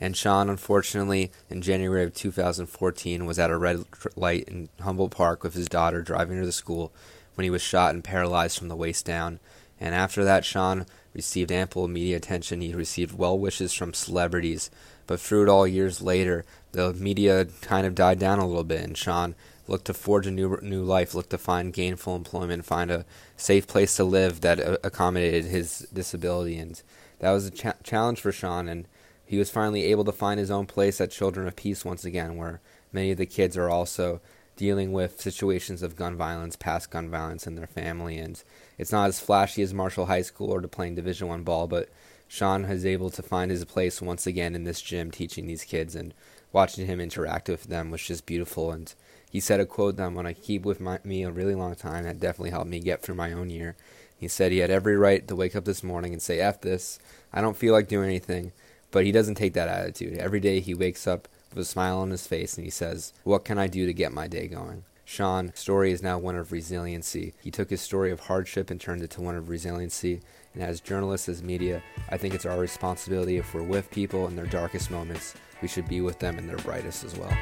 And 0.00 0.16
Shawn, 0.16 0.48
unfortunately, 0.48 1.30
in 1.50 1.62
January 1.62 2.04
of 2.04 2.14
2014, 2.14 3.26
was 3.26 3.38
at 3.38 3.50
a 3.50 3.56
red 3.56 3.84
light 4.16 4.48
in 4.48 4.68
Humboldt 4.80 5.12
Park 5.12 5.44
with 5.44 5.54
his 5.54 5.68
daughter 5.68 6.02
driving 6.02 6.40
to 6.40 6.46
the 6.46 6.52
school 6.52 6.92
when 7.34 7.44
he 7.44 7.50
was 7.50 7.62
shot 7.62 7.94
and 7.94 8.02
paralyzed 8.02 8.58
from 8.58 8.68
the 8.68 8.76
waist 8.76 9.04
down. 9.04 9.38
And 9.80 9.94
after 9.94 10.24
that, 10.24 10.44
Shawn 10.44 10.86
received 11.14 11.52
ample 11.52 11.86
media 11.88 12.16
attention. 12.16 12.60
He 12.60 12.74
received 12.74 13.16
well 13.16 13.38
wishes 13.38 13.72
from 13.72 13.94
celebrities. 13.94 14.70
But 15.06 15.20
through 15.20 15.44
it 15.44 15.48
all, 15.48 15.66
years 15.66 16.00
later, 16.00 16.44
the 16.72 16.92
media 16.94 17.46
kind 17.60 17.86
of 17.86 17.94
died 17.94 18.18
down 18.18 18.38
a 18.38 18.46
little 18.46 18.64
bit, 18.64 18.82
and 18.82 18.96
Shawn 18.96 19.34
looked 19.68 19.86
to 19.86 19.94
forge 19.94 20.26
a 20.26 20.30
new 20.30 20.58
new 20.62 20.82
life, 20.82 21.14
looked 21.14 21.30
to 21.30 21.38
find 21.38 21.72
gainful 21.72 22.16
employment, 22.16 22.64
find 22.64 22.90
a 22.90 23.04
safe 23.36 23.66
place 23.66 23.96
to 23.96 24.04
live 24.04 24.40
that 24.40 24.60
uh, 24.60 24.78
accommodated 24.82 25.46
his 25.46 25.86
disability, 25.92 26.58
and 26.58 26.82
that 27.20 27.30
was 27.30 27.46
a 27.46 27.50
cha- 27.50 27.74
challenge 27.82 28.20
for 28.20 28.32
Shawn. 28.32 28.68
And 28.68 28.86
he 29.24 29.38
was 29.38 29.50
finally 29.50 29.84
able 29.84 30.04
to 30.04 30.12
find 30.12 30.38
his 30.38 30.50
own 30.50 30.66
place 30.66 31.00
at 31.00 31.10
Children 31.10 31.46
of 31.46 31.56
Peace 31.56 31.84
once 31.84 32.04
again, 32.04 32.36
where 32.36 32.60
many 32.92 33.12
of 33.12 33.18
the 33.18 33.26
kids 33.26 33.56
are 33.56 33.70
also 33.70 34.20
dealing 34.56 34.92
with 34.92 35.20
situations 35.20 35.82
of 35.82 35.96
gun 35.96 36.16
violence, 36.16 36.56
past 36.56 36.90
gun 36.90 37.08
violence 37.08 37.46
in 37.46 37.54
their 37.54 37.66
family, 37.66 38.18
and 38.18 38.42
it's 38.78 38.92
not 38.92 39.08
as 39.08 39.20
flashy 39.20 39.62
as 39.62 39.72
Marshall 39.72 40.06
High 40.06 40.22
School 40.22 40.50
or 40.50 40.60
to 40.60 40.68
playing 40.68 40.94
Division 40.94 41.28
One 41.28 41.42
ball, 41.42 41.66
but 41.66 41.88
Shawn 42.28 42.64
is 42.64 42.86
able 42.86 43.10
to 43.10 43.22
find 43.22 43.50
his 43.50 43.64
place 43.64 44.00
once 44.00 44.26
again 44.26 44.54
in 44.54 44.64
this 44.64 44.80
gym, 44.80 45.10
teaching 45.10 45.46
these 45.46 45.64
kids 45.64 45.94
and 45.94 46.14
watching 46.52 46.86
him 46.86 47.00
interact 47.00 47.48
with 47.48 47.64
them 47.64 47.90
was 47.90 48.02
just 48.02 48.26
beautiful. 48.26 48.70
And 48.70 48.92
he 49.32 49.40
said 49.40 49.60
a 49.60 49.66
quote 49.66 49.96
that 49.96 50.04
I'm 50.04 50.12
going 50.12 50.26
to 50.26 50.34
keep 50.34 50.62
with 50.66 50.78
my, 50.78 50.98
me 51.04 51.22
a 51.22 51.30
really 51.30 51.54
long 51.54 51.74
time. 51.74 52.04
That 52.04 52.20
definitely 52.20 52.50
helped 52.50 52.68
me 52.68 52.80
get 52.80 53.00
through 53.00 53.14
my 53.14 53.32
own 53.32 53.48
year. 53.48 53.76
He 54.14 54.28
said 54.28 54.52
he 54.52 54.58
had 54.58 54.70
every 54.70 54.94
right 54.94 55.26
to 55.26 55.34
wake 55.34 55.56
up 55.56 55.64
this 55.64 55.82
morning 55.82 56.12
and 56.12 56.20
say, 56.20 56.38
F 56.38 56.60
this. 56.60 56.98
I 57.32 57.40
don't 57.40 57.56
feel 57.56 57.72
like 57.72 57.88
doing 57.88 58.10
anything. 58.10 58.52
But 58.90 59.06
he 59.06 59.10
doesn't 59.10 59.36
take 59.36 59.54
that 59.54 59.70
attitude. 59.70 60.18
Every 60.18 60.38
day 60.38 60.60
he 60.60 60.74
wakes 60.74 61.06
up 61.06 61.28
with 61.48 61.60
a 61.60 61.64
smile 61.64 62.00
on 62.00 62.10
his 62.10 62.26
face 62.26 62.58
and 62.58 62.64
he 62.66 62.70
says, 62.70 63.14
What 63.24 63.42
can 63.42 63.56
I 63.56 63.68
do 63.68 63.86
to 63.86 63.94
get 63.94 64.12
my 64.12 64.28
day 64.28 64.48
going? 64.48 64.84
Shawn's 65.06 65.58
story 65.58 65.92
is 65.92 66.02
now 66.02 66.18
one 66.18 66.36
of 66.36 66.52
resiliency. 66.52 67.32
He 67.42 67.50
took 67.50 67.70
his 67.70 67.80
story 67.80 68.10
of 68.10 68.20
hardship 68.20 68.70
and 68.70 68.78
turned 68.78 69.00
it 69.00 69.10
to 69.12 69.22
one 69.22 69.34
of 69.34 69.48
resiliency. 69.48 70.20
And 70.52 70.62
as 70.62 70.82
journalists, 70.82 71.30
as 71.30 71.42
media, 71.42 71.82
I 72.10 72.18
think 72.18 72.34
it's 72.34 72.44
our 72.44 72.58
responsibility 72.58 73.38
if 73.38 73.54
we're 73.54 73.62
with 73.62 73.90
people 73.90 74.28
in 74.28 74.36
their 74.36 74.44
darkest 74.44 74.90
moments, 74.90 75.34
we 75.62 75.68
should 75.68 75.88
be 75.88 76.02
with 76.02 76.18
them 76.18 76.36
in 76.36 76.46
their 76.46 76.58
brightest 76.58 77.02
as 77.02 77.16
well. 77.16 77.32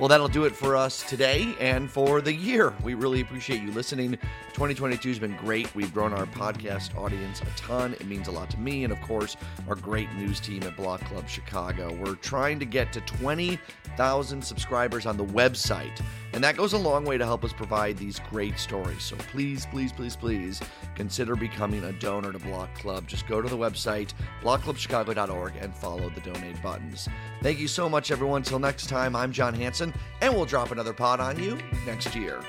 Well, 0.00 0.08
that'll 0.08 0.28
do 0.28 0.46
it 0.46 0.56
for 0.56 0.76
us 0.76 1.02
today 1.02 1.54
and 1.60 1.90
for 1.90 2.22
the 2.22 2.32
year. 2.32 2.72
We 2.82 2.94
really 2.94 3.20
appreciate 3.20 3.60
you 3.60 3.70
listening. 3.70 4.12
2022 4.54 5.10
has 5.10 5.18
been 5.18 5.36
great. 5.36 5.74
We've 5.74 5.92
grown 5.92 6.14
our 6.14 6.24
podcast 6.24 6.96
audience 6.96 7.42
a 7.42 7.58
ton. 7.58 7.92
It 7.92 8.06
means 8.06 8.26
a 8.26 8.30
lot 8.30 8.48
to 8.52 8.58
me 8.58 8.84
and, 8.84 8.94
of 8.94 9.00
course, 9.02 9.36
our 9.68 9.74
great 9.74 10.10
news 10.14 10.40
team 10.40 10.62
at 10.62 10.74
Block 10.74 11.04
Club 11.04 11.28
Chicago. 11.28 11.92
We're 11.92 12.14
trying 12.14 12.58
to 12.60 12.64
get 12.64 12.94
to 12.94 13.02
20,000 13.02 14.42
subscribers 14.42 15.04
on 15.04 15.18
the 15.18 15.26
website, 15.26 16.00
and 16.32 16.42
that 16.44 16.56
goes 16.56 16.72
a 16.72 16.78
long 16.78 17.04
way 17.04 17.18
to 17.18 17.24
help 17.24 17.44
us 17.44 17.52
provide 17.52 17.96
these 17.96 18.20
great 18.30 18.58
stories. 18.58 19.02
So 19.02 19.16
please, 19.16 19.66
please, 19.66 19.92
please, 19.92 20.16
please 20.16 20.60
consider 20.94 21.36
becoming 21.36 21.84
a 21.84 21.92
donor 21.92 22.32
to 22.32 22.38
Block 22.38 22.74
Club. 22.74 23.06
Just 23.06 23.26
go 23.26 23.40
to 23.40 23.48
the 23.48 23.56
website, 23.56 24.12
blockclubchicago.org, 24.42 25.54
and 25.60 25.74
follow 25.74 26.10
the 26.10 26.20
donate 26.20 26.62
buttons. 26.62 27.08
Thank 27.42 27.58
you 27.58 27.68
so 27.68 27.88
much, 27.88 28.10
everyone. 28.10 28.42
Till 28.42 28.58
next 28.58 28.88
time, 28.88 29.16
I'm 29.16 29.32
Jon 29.32 29.54
Hansen, 29.54 29.92
and 30.20 30.34
we'll 30.34 30.46
drop 30.46 30.70
another 30.70 30.92
pod 30.92 31.20
on 31.20 31.42
you 31.42 31.58
next 31.86 32.14
year. 32.14 32.40